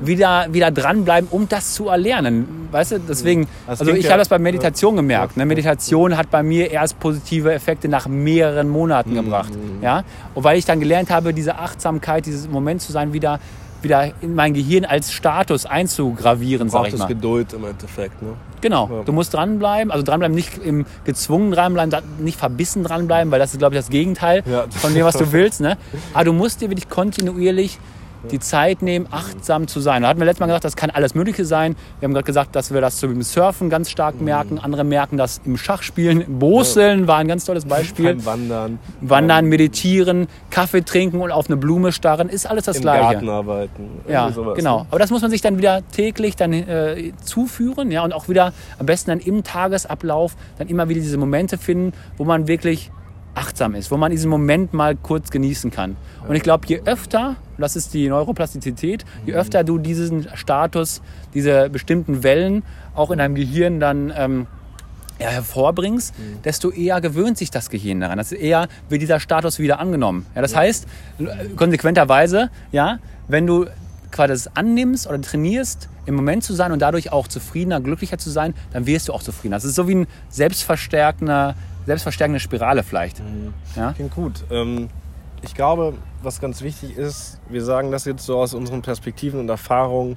wieder, 0.00 0.46
wieder 0.50 0.70
dranbleiben, 0.70 1.28
um 1.30 1.48
das 1.48 1.74
zu 1.74 1.88
erlernen. 1.88 2.68
Weißt 2.72 2.92
du, 2.92 2.98
deswegen, 3.00 3.46
Das 3.66 3.80
also 3.80 3.92
ich 3.92 4.04
ja- 4.04 4.10
habe 4.10 4.18
das 4.18 4.28
bei 4.28 4.38
Meditation 4.38 4.96
gemerkt. 4.96 5.36
Ne? 5.36 5.46
Meditation 5.46 6.16
hat 6.16 6.30
bei 6.30 6.42
mir 6.42 6.70
erst 6.70 6.98
positive 6.98 7.52
Effekte 7.52 7.88
nach 7.88 8.08
mehreren 8.08 8.68
Monaten 8.68 9.14
gebracht. 9.14 9.52
Ja? 9.80 10.02
Und 10.34 10.42
weil 10.44 10.58
ich 10.58 10.64
dann 10.64 10.80
gelernt 10.80 11.10
habe, 11.10 11.32
diese 11.34 11.56
Achtsamkeit, 11.56 12.26
dieses 12.26 12.48
Moment 12.48 12.80
zu 12.82 12.90
sein, 12.90 13.12
wieder, 13.12 13.38
wieder 13.82 14.10
in 14.22 14.34
mein 14.34 14.54
Gehirn 14.54 14.84
als 14.84 15.12
Status 15.12 15.66
einzugravieren, 15.66 16.68
sag 16.68 16.88
ich 16.88 16.96
mal. 16.98 17.06
Geduld 17.06 17.52
im 17.52 17.64
Endeffekt. 17.64 18.20
Ne? 18.22 18.30
Genau, 18.60 18.88
Ja. 18.90 19.02
du 19.04 19.12
musst 19.12 19.34
dranbleiben, 19.34 19.90
also 19.92 20.04
dranbleiben, 20.04 20.34
nicht 20.34 20.58
im 20.64 20.86
gezwungen 21.04 21.52
dranbleiben, 21.52 21.94
nicht 22.20 22.38
verbissen 22.38 22.82
dranbleiben, 22.84 23.30
weil 23.32 23.38
das 23.38 23.52
ist, 23.52 23.58
glaube 23.58 23.74
ich, 23.74 23.80
das 23.80 23.90
Gegenteil 23.90 24.42
Ja. 24.50 24.64
von 24.70 24.94
dem, 24.94 25.04
was 25.04 25.16
du 25.16 25.30
willst. 25.32 25.60
Ne? 25.60 25.76
Aber 26.14 26.24
du 26.24 26.32
musst 26.32 26.60
dir 26.60 26.70
wirklich 26.70 26.88
kontinuierlich 26.88 27.78
die 28.30 28.38
Zeit 28.40 28.82
nehmen, 28.82 29.06
achtsam 29.10 29.66
zu 29.66 29.80
sein. 29.80 30.02
Da 30.02 30.08
hatten 30.08 30.20
wir 30.20 30.24
letztes 30.26 30.40
Mal 30.40 30.46
gesagt, 30.46 30.64
das 30.64 30.76
kann 30.76 30.90
alles 30.90 31.14
Mögliche 31.14 31.44
sein. 31.44 31.76
Wir 32.00 32.06
haben 32.06 32.14
gerade 32.14 32.24
gesagt, 32.24 32.54
dass 32.56 32.72
wir 32.72 32.80
das 32.80 33.02
im 33.02 33.22
Surfen 33.22 33.68
ganz 33.70 33.90
stark 33.90 34.18
Mhm. 34.18 34.24
merken. 34.24 34.58
Andere 34.58 34.84
merken 34.84 35.16
das 35.16 35.40
im 35.44 35.56
Schachspielen. 35.56 36.38
Boseln 36.38 37.06
war 37.06 37.18
ein 37.18 37.28
ganz 37.28 37.44
tolles 37.44 37.64
Beispiel. 37.64 38.14
Beim 38.14 38.24
Wandern, 38.24 38.78
Wandern, 39.00 39.46
meditieren, 39.46 40.28
Kaffee 40.50 40.82
trinken 40.82 41.20
und 41.20 41.30
auf 41.30 41.46
eine 41.48 41.56
Blume 41.56 41.92
starren, 41.92 42.28
ist 42.28 42.46
alles 42.48 42.64
das 42.64 42.76
im 42.76 42.82
Gleiche. 42.82 43.02
Garten 43.14 43.28
arbeiten. 43.28 43.90
Ja, 44.08 44.30
sowas, 44.30 44.56
genau. 44.56 44.80
Ne? 44.80 44.86
Aber 44.90 44.98
das 44.98 45.10
muss 45.10 45.22
man 45.22 45.30
sich 45.30 45.40
dann 45.40 45.58
wieder 45.58 45.82
täglich 45.90 46.36
dann 46.36 46.52
äh, 46.52 47.12
zuführen, 47.24 47.90
ja, 47.90 48.04
und 48.04 48.12
auch 48.12 48.28
wieder 48.28 48.52
am 48.78 48.86
besten 48.86 49.10
dann 49.10 49.20
im 49.20 49.42
Tagesablauf 49.42 50.36
dann 50.58 50.68
immer 50.68 50.88
wieder 50.88 51.00
diese 51.00 51.16
Momente 51.18 51.58
finden, 51.58 51.92
wo 52.16 52.24
man 52.24 52.46
wirklich 52.48 52.90
achtsam 53.34 53.74
ist, 53.74 53.90
wo 53.90 53.96
man 53.96 54.10
diesen 54.10 54.30
Moment 54.30 54.72
mal 54.72 54.96
kurz 54.96 55.30
genießen 55.30 55.70
kann. 55.70 55.96
Und 56.28 56.34
ich 56.34 56.42
glaube, 56.42 56.66
je 56.66 56.82
öfter, 56.84 57.36
das 57.58 57.76
ist 57.76 57.94
die 57.94 58.08
Neuroplastizität, 58.08 59.04
je 59.26 59.34
öfter 59.34 59.64
du 59.64 59.78
diesen 59.78 60.28
Status, 60.34 61.00
diese 61.34 61.70
bestimmten 61.70 62.22
Wellen 62.22 62.62
auch 62.94 63.10
in 63.10 63.18
deinem 63.18 63.34
Gehirn 63.34 63.80
dann 63.80 64.12
ähm, 64.16 64.46
ja, 65.18 65.28
hervorbringst, 65.28 66.14
desto 66.44 66.70
eher 66.70 67.00
gewöhnt 67.00 67.38
sich 67.38 67.50
das 67.50 67.70
Gehirn 67.70 68.00
daran. 68.00 68.18
Das 68.18 68.32
eher 68.32 68.68
wird 68.88 69.02
dieser 69.02 69.20
Status 69.20 69.58
wieder 69.58 69.78
angenommen. 69.78 70.26
Ja, 70.34 70.42
das 70.42 70.54
heißt, 70.54 70.86
konsequenterweise, 71.56 72.50
ja, 72.72 72.98
wenn 73.28 73.46
du 73.46 73.66
quasi 74.10 74.28
das 74.28 74.56
annimmst 74.56 75.06
oder 75.06 75.20
trainierst, 75.20 75.88
im 76.04 76.14
Moment 76.14 76.42
zu 76.42 76.52
sein 76.52 76.72
und 76.72 76.82
dadurch 76.82 77.12
auch 77.12 77.28
zufriedener, 77.28 77.80
glücklicher 77.80 78.18
zu 78.18 78.30
sein, 78.30 78.54
dann 78.72 78.86
wirst 78.86 79.08
du 79.08 79.12
auch 79.12 79.22
zufriedener. 79.22 79.56
Das 79.56 79.64
ist 79.64 79.76
so 79.76 79.88
wie 79.88 79.94
ein 79.94 80.06
selbstverstärkender, 80.28 81.54
selbstverstärkende 81.86 82.40
Spirale 82.40 82.82
vielleicht. 82.82 83.22
Ja? 83.76 83.92
Klingt 83.92 84.14
gut. 84.14 84.44
Ähm, 84.50 84.88
ich 85.42 85.54
glaube, 85.54 85.94
was 86.22 86.40
ganz 86.40 86.62
wichtig 86.62 86.96
ist, 86.96 87.40
wir 87.48 87.64
sagen 87.64 87.90
das 87.90 88.04
jetzt 88.04 88.24
so 88.24 88.38
aus 88.38 88.54
unseren 88.54 88.82
Perspektiven 88.82 89.40
und 89.40 89.48
Erfahrungen, 89.48 90.16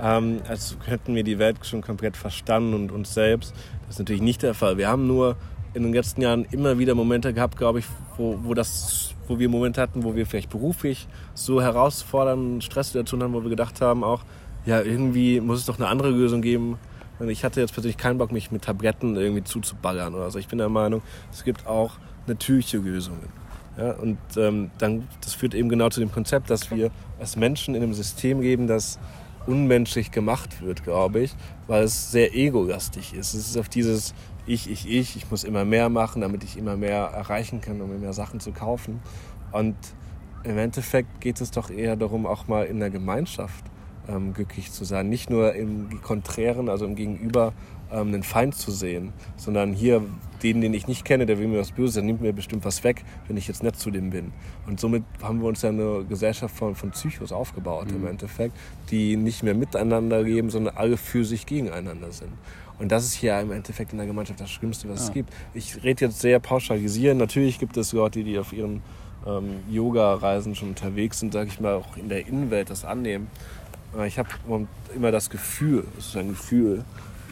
ähm, 0.00 0.40
als 0.48 0.76
hätten 0.86 1.14
wir 1.14 1.24
die 1.24 1.38
Welt 1.38 1.64
schon 1.66 1.82
komplett 1.82 2.16
verstanden 2.16 2.74
und 2.74 2.90
uns 2.90 3.12
selbst. 3.12 3.54
Das 3.86 3.96
ist 3.96 3.98
natürlich 3.98 4.22
nicht 4.22 4.42
der 4.42 4.54
Fall. 4.54 4.78
Wir 4.78 4.88
haben 4.88 5.06
nur 5.06 5.36
in 5.74 5.82
den 5.82 5.92
letzten 5.92 6.22
Jahren 6.22 6.46
immer 6.50 6.78
wieder 6.78 6.94
Momente 6.94 7.32
gehabt, 7.32 7.56
glaube 7.56 7.80
ich, 7.80 7.86
wo, 8.16 8.38
wo, 8.42 8.54
das, 8.54 9.14
wo 9.28 9.38
wir 9.38 9.48
Momente 9.48 9.80
hatten, 9.80 10.04
wo 10.04 10.14
wir 10.14 10.26
vielleicht 10.26 10.50
beruflich 10.50 11.06
so 11.34 11.62
herausfordernden 11.62 12.60
Stresssituationen 12.60 13.24
haben, 13.24 13.34
wo 13.34 13.42
wir 13.42 13.50
gedacht 13.50 13.80
haben 13.80 14.04
auch, 14.04 14.22
ja, 14.64 14.80
irgendwie 14.80 15.40
muss 15.40 15.60
es 15.60 15.66
doch 15.66 15.78
eine 15.78 15.88
andere 15.88 16.10
Lösung 16.10 16.40
geben. 16.40 16.78
Und 17.22 17.28
ich 17.28 17.44
hatte 17.44 17.60
jetzt 17.60 17.72
persönlich 17.72 17.98
keinen 17.98 18.18
Bock, 18.18 18.32
mich 18.32 18.50
mit 18.50 18.62
Tabletten 18.62 19.14
irgendwie 19.14 19.44
zuzuballern 19.44 20.12
oder 20.12 20.28
so. 20.32 20.40
Ich 20.40 20.48
bin 20.48 20.58
der 20.58 20.68
Meinung, 20.68 21.02
es 21.30 21.44
gibt 21.44 21.68
auch 21.68 21.92
natürliche 22.26 22.78
Lösungen. 22.78 23.28
Ja, 23.78 23.92
und 23.92 24.18
ähm, 24.36 24.72
dann, 24.78 25.06
das 25.20 25.34
führt 25.34 25.54
eben 25.54 25.68
genau 25.68 25.88
zu 25.88 26.00
dem 26.00 26.10
Konzept, 26.10 26.50
dass 26.50 26.72
wir 26.72 26.90
als 27.20 27.36
Menschen 27.36 27.76
in 27.76 27.82
einem 27.84 27.94
System 27.94 28.40
leben, 28.40 28.66
das 28.66 28.98
unmenschlich 29.46 30.10
gemacht 30.10 30.62
wird, 30.62 30.82
glaube 30.82 31.20
ich, 31.20 31.36
weil 31.68 31.84
es 31.84 32.10
sehr 32.10 32.34
egolastig 32.34 33.14
ist. 33.14 33.34
Es 33.34 33.50
ist 33.50 33.56
auf 33.56 33.68
dieses 33.68 34.14
Ich, 34.44 34.68
ich, 34.68 34.90
ich, 34.90 35.14
ich 35.14 35.30
muss 35.30 35.44
immer 35.44 35.64
mehr 35.64 35.90
machen, 35.90 36.22
damit 36.22 36.42
ich 36.42 36.58
immer 36.58 36.76
mehr 36.76 37.04
erreichen 37.04 37.60
kann, 37.60 37.80
um 37.80 37.88
mir 37.88 37.98
mehr 37.98 38.14
Sachen 38.14 38.40
zu 38.40 38.50
kaufen. 38.50 39.00
Und 39.52 39.76
im 40.42 40.58
Endeffekt 40.58 41.20
geht 41.20 41.40
es 41.40 41.52
doch 41.52 41.70
eher 41.70 41.94
darum, 41.94 42.26
auch 42.26 42.48
mal 42.48 42.64
in 42.64 42.80
der 42.80 42.90
Gemeinschaft 42.90 43.64
ähm, 44.08 44.34
glücklich 44.34 44.72
zu 44.72 44.84
sein. 44.84 45.08
Nicht 45.08 45.30
nur 45.30 45.54
im 45.54 46.00
Konträren, 46.02 46.68
also 46.68 46.84
im 46.84 46.94
Gegenüber, 46.94 47.52
ähm, 47.92 48.08
einen 48.08 48.22
Feind 48.22 48.54
zu 48.54 48.70
sehen, 48.70 49.12
sondern 49.36 49.72
hier 49.72 50.02
den, 50.42 50.60
den 50.60 50.74
ich 50.74 50.88
nicht 50.88 51.04
kenne, 51.04 51.26
der 51.26 51.38
will 51.38 51.46
mir 51.46 51.60
was 51.60 51.72
Böses, 51.72 51.94
der 51.94 52.02
nimmt 52.02 52.20
mir 52.20 52.32
bestimmt 52.32 52.64
was 52.64 52.82
weg, 52.82 53.04
wenn 53.28 53.36
ich 53.36 53.46
jetzt 53.46 53.62
nett 53.62 53.76
zu 53.76 53.90
dem 53.90 54.10
bin. 54.10 54.32
Und 54.66 54.80
somit 54.80 55.04
haben 55.22 55.40
wir 55.40 55.48
uns 55.48 55.62
ja 55.62 55.68
eine 55.68 56.04
Gesellschaft 56.08 56.56
von, 56.56 56.74
von 56.74 56.90
Psychos 56.90 57.30
aufgebaut 57.32 57.88
im 57.92 58.06
Endeffekt, 58.06 58.56
die 58.90 59.16
nicht 59.16 59.42
mehr 59.42 59.54
miteinander 59.54 60.22
leben, 60.22 60.50
sondern 60.50 60.76
alle 60.76 60.96
für 60.96 61.24
sich 61.24 61.46
gegeneinander 61.46 62.10
sind. 62.10 62.32
Und 62.78 62.90
das 62.90 63.04
ist 63.04 63.12
hier 63.12 63.38
im 63.38 63.52
Endeffekt 63.52 63.92
in 63.92 63.98
der 63.98 64.08
Gemeinschaft 64.08 64.40
das 64.40 64.50
Schlimmste, 64.50 64.88
was 64.88 65.02
es 65.02 65.12
gibt. 65.12 65.32
Ich 65.54 65.84
rede 65.84 66.06
jetzt 66.06 66.20
sehr 66.20 66.40
pauschalisieren. 66.40 67.18
Natürlich 67.18 67.60
gibt 67.60 67.76
es 67.76 67.92
Leute, 67.92 68.24
die 68.24 68.38
auf 68.38 68.52
ihren 68.52 68.82
ähm, 69.24 69.60
Yoga-Reisen 69.70 70.56
schon 70.56 70.70
unterwegs 70.70 71.20
sind, 71.20 71.32
sage 71.32 71.48
ich 71.48 71.60
mal, 71.60 71.74
auch 71.74 71.96
in 71.96 72.08
der 72.08 72.26
Innenwelt 72.26 72.70
das 72.70 72.84
annehmen. 72.84 73.28
Aber 73.92 74.06
ich 74.06 74.18
habe 74.18 74.28
immer 74.94 75.10
das 75.10 75.30
Gefühl, 75.30 75.86
es 75.98 76.08
ist 76.08 76.16
ein 76.16 76.30
Gefühl, 76.30 76.84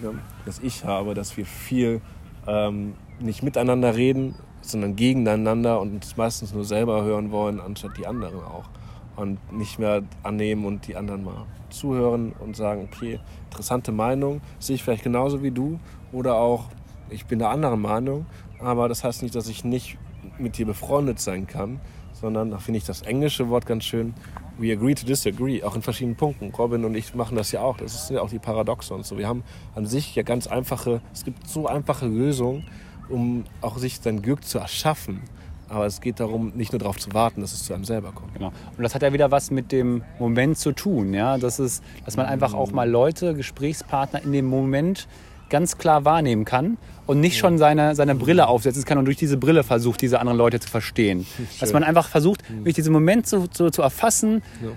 ja, 0.03 0.11
das 0.45 0.59
ich 0.61 0.85
habe, 0.85 1.15
dass 1.15 1.37
wir 1.37 1.47
viel 1.47 2.01
ähm, 2.47 2.95
nicht 3.19 3.43
miteinander 3.43 3.97
reden, 3.97 4.35
sondern 4.61 4.97
gegeneinander 4.97 5.81
und 5.81 5.95
uns 5.95 6.17
meistens 6.17 6.53
nur 6.53 6.65
selber 6.65 7.03
hören 7.03 7.31
wollen, 7.31 7.61
anstatt 7.61 7.97
die 7.97 8.07
anderen 8.07 8.41
auch. 8.41 8.69
Und 9.17 9.53
nicht 9.53 9.79
mehr 9.79 10.03
annehmen 10.23 10.65
und 10.65 10.87
die 10.87 10.97
anderen 10.97 11.25
mal 11.25 11.47
zuhören 11.69 12.33
und 12.39 12.57
sagen, 12.57 12.89
okay, 12.91 13.21
interessante 13.51 13.93
Meinung, 13.93 14.41
sehe 14.59 14.77
ich 14.77 14.83
vielleicht 14.83 15.05
genauso 15.05 15.43
wie 15.43 15.51
du 15.51 15.79
oder 16.13 16.37
auch, 16.37 16.69
ich 17.11 17.27
bin 17.27 17.39
der 17.39 17.51
anderen 17.51 17.81
Meinung, 17.81 18.27
aber 18.61 18.89
das 18.89 19.05
heißt 19.05 19.23
nicht, 19.23 19.35
dass 19.35 19.49
ich 19.49 19.65
nicht 19.65 19.99
mit 20.39 20.59
dir 20.59 20.67
befreundet 20.67 21.21
sein 21.21 21.47
kann, 21.47 21.81
sondern 22.13 22.51
da 22.51 22.59
finde 22.59 22.79
ich 22.79 22.85
das 22.85 23.03
englische 23.03 23.49
Wort 23.49 23.67
ganz 23.67 23.85
schön. 23.85 24.15
We 24.61 24.73
agree 24.73 24.95
to 24.95 25.07
disagree, 25.07 25.63
auch 25.63 25.75
in 25.75 25.81
verschiedenen 25.81 26.17
Punkten. 26.17 26.51
Robin 26.51 26.85
und 26.85 26.95
ich 26.95 27.15
machen 27.15 27.35
das 27.35 27.51
ja 27.51 27.63
auch. 27.63 27.79
Das 27.79 28.09
sind 28.09 28.17
ja 28.17 28.23
auch 28.23 28.29
die 28.29 28.39
Paradoxe 28.39 28.93
und 28.93 29.07
so. 29.07 29.17
Wir 29.17 29.27
haben 29.27 29.43
an 29.75 29.87
sich 29.87 30.15
ja 30.15 30.23
ganz 30.23 30.47
einfache, 30.47 31.01
es 31.15 31.25
gibt 31.25 31.49
so 31.49 31.67
einfache 31.67 32.07
Lösungen, 32.07 32.67
um 33.09 33.45
auch 33.63 33.79
sich 33.79 34.01
sein 34.01 34.21
Glück 34.21 34.45
zu 34.45 34.59
erschaffen. 34.59 35.23
Aber 35.71 35.87
es 35.87 36.03
geht 36.03 36.21
darum, 36.21 36.53
nicht 36.57 36.73
nur 36.73 36.79
darauf 36.79 36.99
zu 36.99 37.15
warten, 37.15 37.41
dass 37.41 37.55
es 37.55 37.65
zu 37.65 37.73
einem 37.73 37.85
selber 37.85 38.13
kommt. 38.13 38.35
Genau. 38.35 38.53
Und 38.77 38.83
das 38.83 38.95
hat 38.95 39.01
ja 39.01 39.15
wieder 39.15 39.31
was 39.31 39.51
mit 39.51 39.73
dem 39.73 40.03
Moment 40.19 40.59
zu 40.59 40.73
tun. 40.73 41.15
Ja? 41.15 41.39
Das 41.39 41.59
ist, 41.59 41.83
dass 42.05 42.19
man 42.19 42.27
einfach 42.27 42.53
auch 42.53 42.71
mal 42.71 42.91
Leute, 42.91 43.35
Gesprächspartner 43.35 44.23
in 44.23 44.33
dem 44.33 44.47
Moment 44.47 45.09
ganz 45.51 45.77
klar 45.79 46.05
wahrnehmen 46.05 46.45
kann 46.45 46.79
und 47.07 47.21
nicht 47.21 47.37
schon 47.39 47.59
seine, 47.59 47.95
seine 47.95 48.15
Brille 48.15 48.47
aufsetzen 48.49 48.85
kann 48.85 48.99
und 48.99 49.05
durch 49.05 49.17
diese 49.17 49.37
Brille 49.37 49.65
versucht, 49.65 50.01
diese 50.01 50.21
anderen 50.21 50.39
Leute 50.39 50.61
zu 50.61 50.69
verstehen. 50.69 51.27
Dass 51.61 51.73
man 51.73 51.85
einfach 51.85 52.09
versucht, 52.09 52.43
durch 52.65 52.75
diesen 52.75 52.93
Moment 52.93 53.27
zu, 53.27 53.47
zu, 53.49 53.71
zu 53.71 53.83
erfassen, 53.83 54.43
Ja. 54.63 54.69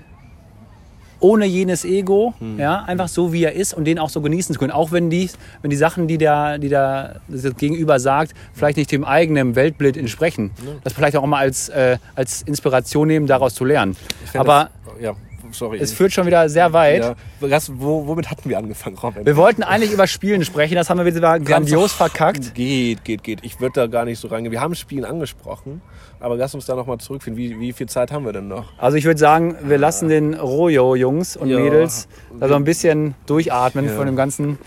ohne 1.19 1.45
jenes 1.45 1.86
Ego, 1.86 2.33
ja, 2.57 2.83
einfach 2.83 3.07
so 3.07 3.31
wie 3.31 3.43
er 3.43 3.53
ist 3.53 3.73
und 3.73 3.86
den 3.86 3.97
auch 3.97 4.09
so 4.09 4.19
genießen 4.19 4.53
zu 4.53 4.59
können. 4.59 4.71
Auch 4.73 4.91
wenn 4.91 5.09
die, 5.09 5.29
wenn 5.62 5.69
die 5.69 5.77
Sachen, 5.77 6.07
die 6.07 6.17
der, 6.17 6.57
die 6.57 6.67
der 6.69 7.21
das 7.29 7.55
Gegenüber 7.55 7.99
sagt, 7.99 8.33
vielleicht 8.53 8.75
nicht 8.77 8.91
dem 8.91 9.05
eigenen 9.05 9.55
Weltbild 9.55 9.95
entsprechen. 9.95 10.51
Das 10.83 10.91
vielleicht 10.93 11.15
auch 11.15 11.25
mal 11.25 11.38
als, 11.39 11.69
äh, 11.69 11.97
als 12.15 12.41
Inspiration 12.41 13.07
nehmen, 13.07 13.27
daraus 13.27 13.55
zu 13.55 13.63
lernen. 13.63 13.95
Aber 14.33 14.69
das, 14.86 15.01
ja, 15.01 15.13
sorry. 15.54 15.80
es 15.80 15.94
führt 15.94 16.12
schon 16.13 16.26
wieder 16.26 16.48
sehr 16.50 16.74
weit. 16.74 17.04
ja, 17.42 17.60
wo, 17.74 18.08
womit 18.08 18.30
hatten 18.30 18.50
wir 18.50 18.58
angefangen, 18.58 18.98
Robin? 18.98 19.26
Wir 19.26 19.38
wollten 19.38 19.63
eigentlich 19.63 19.92
über 19.92 20.08
Spielen 20.08 20.44
sprechen, 20.46 20.76
das 20.76 20.89
haben 20.89 20.98
wir 20.98 21.06
wieder 21.06 21.39
grandios 21.39 21.94
verkackt. 21.94 22.54
Geht, 22.56 23.04
geht, 23.04 23.24
geht. 23.24 23.39
Ich 23.44 23.60
würde 23.60 23.74
da 23.82 23.88
gar 23.88 24.06
nicht 24.06 24.20
so 24.20 24.28
reingehen. 24.28 24.52
Wir 24.52 24.62
haben 24.62 24.76
Spielen 24.76 25.06
angesprochen, 25.06 25.82
aber 26.20 26.36
lass 26.36 26.54
uns 26.56 26.66
da 26.66 26.76
nochmal 26.76 26.98
zurückfinden. 27.00 27.38
Wie, 27.42 27.60
wie 27.60 27.74
viel 27.74 27.88
Zeit 27.88 28.12
haben 28.12 28.26
wir 28.26 28.34
denn 28.34 28.48
noch? 28.48 28.74
Also 28.78 28.98
ich 28.98 29.06
würde 29.06 29.20
sagen, 29.20 29.56
wir 29.63 29.78
lassen 29.78 30.10
den 30.10 30.34
Rojo-Jungs 30.34 31.38
und 31.38 31.50
Ja. 31.50 31.60
Mädels 31.60 32.08
da 32.39 32.48
so 32.48 32.56
ein 32.56 32.63
bisschen 32.63 33.16
durchatmen 33.26 33.86
Ja. 33.86 33.92
von 33.94 34.06
dem 34.06 34.16
ganzen 34.16 34.58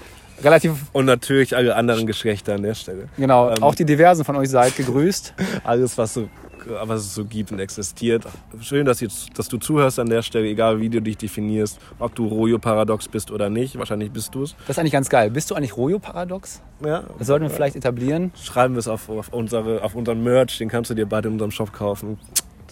relativ, 0.44 0.72
Und 0.92 1.06
natürlich 1.06 1.56
alle 1.56 1.74
anderen 1.76 2.06
Geschlechter 2.06 2.54
an 2.54 2.62
der 2.62 2.74
Stelle. 2.74 3.08
genau, 3.16 3.48
Ähm. 3.50 3.62
auch 3.62 3.74
die 3.74 3.84
Diversen 3.86 4.24
von 4.24 4.36
euch 4.36 4.50
seid 4.50 4.76
gegrüßt. 4.76 5.32
Alles, 5.64 5.96
was, 5.96 6.12
so, 6.14 6.28
was 6.66 7.00
es 7.00 7.14
so 7.14 7.24
gibt 7.24 7.52
und 7.52 7.58
existiert. 7.58 8.24
Schön, 8.60 8.86
dass, 8.86 9.00
jetzt, 9.00 9.38
dass 9.38 9.48
du 9.48 9.58
zuhörst 9.58 9.98
an 9.98 10.08
der 10.08 10.22
Stelle, 10.22 10.46
egal 10.46 10.80
wie 10.80 10.88
du 10.88 11.00
dich 11.00 11.16
definierst, 11.16 11.78
ob 11.98 12.14
du 12.14 12.26
Rojo-Paradox 12.26 13.08
bist 13.08 13.30
oder 13.30 13.50
nicht. 13.50 13.78
Wahrscheinlich 13.78 14.10
bist 14.10 14.34
du 14.34 14.42
es. 14.42 14.54
Das 14.66 14.76
ist 14.76 14.78
eigentlich 14.78 14.92
ganz 14.92 15.08
geil. 15.08 15.30
Bist 15.30 15.50
du 15.50 15.54
eigentlich 15.54 15.76
Rojo-Paradox? 15.76 16.62
Ja. 16.84 17.04
Das 17.18 17.26
sollten 17.26 17.44
wir 17.44 17.50
vielleicht 17.50 17.76
etablieren. 17.76 18.32
Schreiben 18.40 18.74
wir 18.74 18.80
es 18.80 18.88
auf, 18.88 19.08
auf, 19.08 19.32
unsere, 19.32 19.82
auf 19.82 19.94
unseren 19.94 20.22
Merch, 20.22 20.58
den 20.58 20.68
kannst 20.68 20.90
du 20.90 20.94
dir 20.94 21.06
bald 21.06 21.26
in 21.26 21.32
unserem 21.32 21.50
Shop 21.50 21.72
kaufen. 21.72 22.18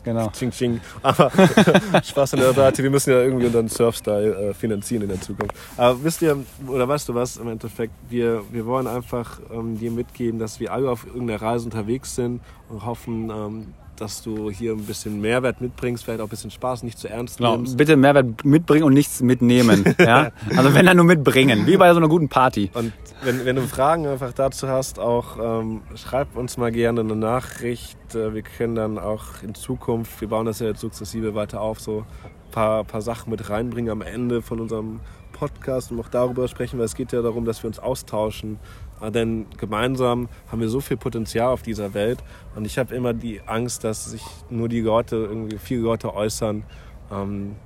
Genau. 0.04 0.28
Ching, 0.30 0.50
ching. 0.50 0.80
Aber 1.02 1.30
Spaß 2.04 2.34
an 2.34 2.40
der 2.40 2.52
Seite. 2.52 2.82
Wir 2.82 2.90
müssen 2.90 3.10
ja 3.10 3.20
irgendwie 3.20 3.46
unseren 3.46 3.68
Surfstyle 3.68 4.50
äh, 4.50 4.54
finanzieren 4.54 5.02
in 5.02 5.08
der 5.08 5.20
Zukunft. 5.20 5.56
Aber 5.76 6.04
wisst 6.04 6.20
ihr, 6.22 6.36
oder 6.66 6.86
weißt 6.86 7.08
du 7.08 7.14
was, 7.14 7.38
im 7.38 7.48
Endeffekt, 7.48 7.94
wir, 8.10 8.42
wir 8.52 8.66
wollen 8.66 8.86
einfach 8.86 9.40
ähm, 9.50 9.78
dir 9.78 9.90
mitgeben, 9.90 10.38
dass 10.38 10.60
wir 10.60 10.72
alle 10.72 10.90
auf 10.90 11.06
irgendeiner 11.06 11.40
Reise 11.40 11.64
unterwegs 11.64 12.14
sind 12.14 12.42
und 12.68 12.84
hoffen, 12.84 13.30
ähm, 13.30 13.74
dass 14.00 14.22
du 14.22 14.50
hier 14.50 14.72
ein 14.72 14.84
bisschen 14.84 15.20
Mehrwert 15.20 15.60
mitbringst, 15.60 16.04
vielleicht 16.04 16.20
auch 16.20 16.26
ein 16.26 16.30
bisschen 16.30 16.50
Spaß, 16.50 16.82
nicht 16.82 16.98
zu 16.98 17.08
ernst 17.08 17.38
Genau. 17.38 17.56
nimmst. 17.56 17.76
Bitte 17.76 17.96
Mehrwert 17.96 18.44
mitbringen 18.44 18.84
und 18.84 18.94
nichts 18.94 19.20
mitnehmen. 19.22 19.84
Ja? 19.98 20.30
Also 20.56 20.74
wenn 20.74 20.86
dann 20.86 20.96
nur 20.96 21.06
mitbringen, 21.06 21.66
wie 21.66 21.76
bei 21.76 21.90
so 21.92 21.98
einer 21.98 22.08
guten 22.08 22.28
Party. 22.28 22.70
Und 22.74 22.92
wenn, 23.22 23.44
wenn 23.44 23.56
du 23.56 23.62
Fragen 23.62 24.06
einfach 24.06 24.32
dazu 24.32 24.68
hast, 24.68 24.98
auch 24.98 25.38
ähm, 25.40 25.80
schreib 25.94 26.36
uns 26.36 26.56
mal 26.56 26.70
gerne 26.72 27.00
eine 27.00 27.16
Nachricht. 27.16 27.98
Äh, 28.14 28.34
Wir 28.34 28.42
können 28.42 28.74
dann 28.74 28.98
auch 28.98 29.42
in 29.42 29.54
Zukunft, 29.54 30.20
wir 30.20 30.28
bauen 30.28 30.46
das 30.46 30.58
ja 30.60 30.66
jetzt 30.66 30.80
sukzessive 30.80 31.34
weiter 31.34 31.60
auf, 31.60 31.80
so 31.80 32.00
ein 32.24 32.50
paar, 32.50 32.84
paar 32.84 33.02
Sachen 33.02 33.30
mit 33.30 33.48
reinbringen 33.50 33.90
am 33.90 34.02
Ende 34.02 34.42
von 34.42 34.60
unserem 34.60 35.00
Podcast 35.34 35.92
und 35.92 36.00
auch 36.00 36.08
darüber 36.08 36.48
sprechen, 36.48 36.78
weil 36.78 36.86
es 36.86 36.94
geht 36.94 37.12
ja 37.12 37.20
darum, 37.20 37.44
dass 37.44 37.62
wir 37.62 37.68
uns 37.68 37.78
austauschen. 37.78 38.58
Äh, 39.02 39.10
Denn 39.10 39.46
gemeinsam 39.58 40.28
haben 40.50 40.60
wir 40.60 40.70
so 40.70 40.80
viel 40.80 40.96
Potenzial 40.96 41.48
auf 41.48 41.60
dieser 41.60 41.92
Welt 41.92 42.24
und 42.56 42.64
ich 42.64 42.78
habe 42.78 42.94
immer 42.94 43.12
die 43.12 43.42
Angst, 43.42 43.84
dass 43.84 44.06
sich 44.06 44.22
nur 44.48 44.70
die 44.70 44.80
Leute, 44.80 45.16
irgendwie 45.16 45.58
viele 45.58 45.82
Leute 45.82 46.14
äußern, 46.14 46.64
ähm, 47.12 47.56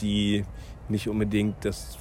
die 0.00 0.44
nicht 0.88 1.08
unbedingt 1.08 1.64
das 1.64 1.96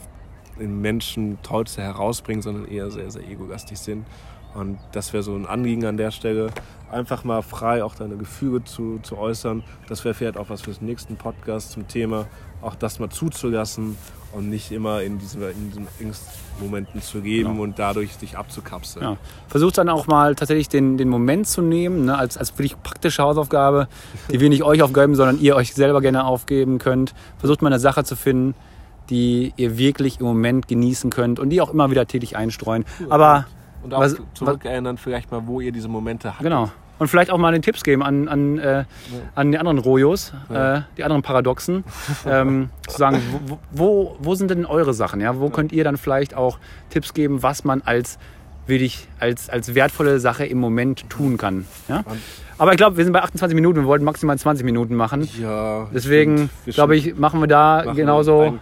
in 0.60 0.82
Menschen 0.82 1.42
Tollste 1.42 1.82
herausbringen, 1.82 2.42
sondern 2.42 2.68
eher 2.68 2.92
sehr, 2.92 3.10
sehr 3.10 3.28
egogastisch 3.28 3.80
sind. 3.80 4.06
Und 4.54 4.78
das 4.92 5.14
wäre 5.14 5.24
so 5.24 5.36
ein 5.36 5.46
Anliegen 5.46 5.86
an 5.86 5.98
der 5.98 6.12
Stelle, 6.12 6.50
einfach 6.92 7.24
mal 7.24 7.42
frei 7.42 7.84
auch 7.84 7.96
deine 7.96 8.18
Gefühle 8.18 8.64
zu, 8.64 9.00
zu 9.02 9.18
äußern. 9.18 9.64
Das 9.88 10.06
wäre 10.06 10.14
vielleicht 10.14 10.38
auch 10.38 10.50
was 10.50 10.62
für 10.62 10.72
den 10.72 10.86
nächsten 10.86 11.16
Podcast 11.16 11.72
zum 11.72 11.88
Thema, 11.88 12.28
auch 12.62 12.76
das 12.76 13.00
mal 13.00 13.10
zuzulassen 13.10 13.98
und 14.32 14.50
nicht 14.50 14.72
immer 14.72 15.02
in, 15.02 15.18
diese, 15.18 15.50
in 15.50 15.70
diesen 15.70 15.88
Angstmomenten 16.02 17.02
zu 17.02 17.22
geben 17.22 17.52
Genau. 17.52 17.64
und 17.64 17.80
dadurch 17.80 18.14
sich 18.16 18.38
abzukapseln. 18.38 19.04
Ja. 19.06 19.18
Versucht 19.48 19.78
dann 19.78 19.90
auch 19.90 20.08
mal 20.08 20.36
tatsächlich 20.36 20.70
den, 20.70 20.98
den 20.98 21.10
Moment 21.10 21.48
zu 21.48 21.62
nehmen, 21.62 22.06
ne, 22.06 22.18
als, 22.18 22.38
als 22.38 22.52
wirklich 22.58 22.82
praktische 22.82 23.24
Hausaufgabe, 23.24 23.88
die 24.32 24.40
wir 24.40 24.50
nicht 24.50 24.64
euch 24.64 24.82
aufgeben, 24.84 25.16
sondern 25.16 25.40
ihr 25.40 25.56
euch 25.56 25.74
selber 25.74 26.00
gerne 26.02 26.26
aufgeben 26.26 26.78
könnt. 26.78 27.14
Versucht 27.40 27.62
mal 27.64 27.70
eine 27.70 27.80
Sache 27.80 28.04
zu 28.04 28.16
finden, 28.16 28.54
die 29.10 29.52
ihr 29.58 29.78
wirklich 29.78 30.20
im 30.20 30.26
Moment 30.26 30.68
genießen 30.68 31.10
könnt 31.10 31.40
und 31.40 31.50
die 31.50 31.60
auch 31.60 31.72
immer 31.74 31.92
wieder 31.92 32.06
tätig 32.08 32.38
einstreuen. 32.38 32.86
Aber 33.10 33.46
Und 33.84 33.94
auch 33.94 34.00
Was- 34.02 34.16
zurückerinnern 34.34 34.98
vielleicht 34.98 35.32
mal, 35.32 35.42
wo 35.46 35.60
ihr 35.62 35.72
diese 35.72 35.88
Momente 35.90 36.30
hattet. 36.32 36.44
genau. 36.44 36.72
Und 37.00 37.08
vielleicht 37.08 37.32
auch 37.32 37.38
mal 37.40 37.52
den 37.52 37.62
Tipps 37.64 37.84
geben 37.84 38.02
an, 38.04 38.28
an, 38.30 38.60
äh, 38.60 38.86
an 39.36 39.52
die 39.52 39.58
anderen 39.58 39.80
Rojos, 39.80 40.32
Ja. 40.50 40.78
äh, 40.78 40.82
die 40.96 41.04
anderen 41.04 41.22
Paradoxen. 41.24 41.84
ähm, 42.26 42.70
zu 42.88 42.98
sagen, 42.98 43.20
wo, 43.48 43.60
wo, 43.72 44.16
wo 44.20 44.36
sind 44.36 44.52
denn 44.52 44.66
eure 44.66 44.94
Sachen? 44.94 45.20
Ja? 45.20 45.40
Wo 45.40 45.50
könnt 45.50 45.72
ihr 45.74 45.84
dann 45.84 45.98
vielleicht 45.98 46.36
auch 46.36 46.60
Tipps 46.92 47.14
geben, 47.14 47.42
was 47.44 47.64
man 47.66 47.82
als 47.82 48.20
wirklich 48.68 49.08
als, 49.20 49.50
als 49.50 49.76
wertvolle 49.76 50.20
Sache 50.20 50.46
im 50.46 50.60
Moment 50.60 51.10
tun 51.10 51.38
kann? 51.38 51.66
Ja? 51.90 52.04
Und- 52.06 52.20
Aber 52.64 52.72
ich 52.72 52.78
glaube, 52.78 52.96
wir 52.96 53.04
sind 53.04 53.12
bei 53.12 53.22
28 53.22 53.54
Minuten. 53.56 53.82
Wir 53.82 53.88
wollten 53.88 54.06
maximal 54.06 54.38
20 54.38 54.64
Minuten 54.66 54.96
machen. 54.96 55.28
Ja, 55.38 55.88
Deswegen 55.94 56.50
glaube 56.66 56.96
ich, 56.96 57.18
machen 57.18 57.42
wir 57.42 57.48
da 57.48 57.84
machen 57.86 57.98
genauso 57.98 58.58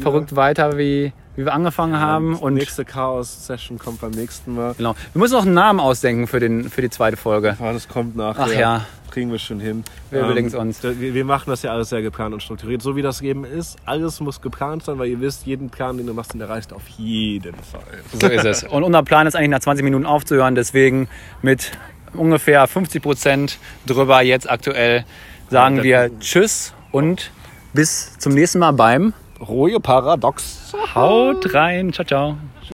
verrückt 0.00 0.34
weiter, 0.34 0.76
wie, 0.76 1.12
wie 1.36 1.44
wir 1.44 1.54
angefangen 1.54 2.00
haben. 2.00 2.34
Die 2.36 2.42
Und 2.42 2.54
nächste 2.54 2.84
Chaos-Session 2.84 3.78
kommt 3.78 4.00
beim 4.00 4.10
nächsten 4.10 4.56
Mal. 4.56 4.74
genau. 4.76 4.96
Wir 5.12 5.20
müssen 5.20 5.34
noch 5.34 5.44
einen 5.44 5.54
Namen 5.54 5.78
ausdenken 5.78 6.26
für, 6.26 6.40
den, 6.40 6.68
für 6.68 6.82
die 6.82 6.90
zweite 6.90 7.16
Folge. 7.16 7.56
Ja, 7.60 7.72
das 7.72 7.86
kommt 7.86 8.16
nachher. 8.16 8.42
Ach 8.44 8.52
ja. 8.52 8.86
Kriegen 9.12 9.30
wir 9.30 9.38
schon 9.38 9.60
hin. 9.60 9.84
Wir 10.10 10.20
überlegen's 10.20 10.54
uns. 10.56 10.80
da- 10.80 10.98
Wir, 10.98 11.14
wir 11.14 11.24
machen 11.24 11.44
das 11.48 11.62
ja 11.62 11.70
alles 11.70 11.90
sehr 11.90 12.02
geplant 12.02 12.34
und 12.34 12.42
strukturiert. 12.42 12.82
So 12.82 12.96
wie 12.96 13.02
das 13.02 13.20
eben 13.22 13.44
ist. 13.44 13.76
Alles 13.86 14.20
muss 14.20 14.40
geplant 14.42 14.82
sein, 14.84 14.98
weil 14.98 15.08
ihr 15.08 15.20
wisst, 15.20 15.46
jeden 15.46 15.70
Plan, 15.70 15.96
den 15.96 16.06
du 16.06 16.12
machst, 16.12 16.34
den 16.34 16.40
erreicht 16.40 16.72
auf 16.72 16.86
jeden 16.88 17.54
Fall. 17.54 17.80
So 18.20 18.26
ist 18.26 18.44
es. 18.44 18.64
Und 18.64 18.82
unser 18.82 19.02
Plan 19.04 19.26
ist 19.28 19.36
eigentlich 19.36 19.48
nach 19.50 19.60
20 19.60 19.84
Minuten 19.84 20.06
aufzuhören. 20.06 20.54
Deswegen 20.56 21.08
mit 21.40 21.70
ungefähr 22.18 22.66
50 22.66 23.02
Prozent 23.02 23.58
drüber 23.86 24.20
jetzt 24.22 24.50
aktuell 24.50 25.04
sagen 25.50 25.82
wir 25.82 26.10
Tschüss 26.20 26.74
und 26.92 27.30
bis 27.72 28.18
zum 28.18 28.34
nächsten 28.34 28.58
Mal 28.58 28.72
beim 28.72 29.14
Rohe 29.40 29.80
Paradox. 29.80 30.74
Haut 30.94 31.54
rein. 31.54 31.92
Ciao, 31.92 32.04
ciao. 32.04 32.36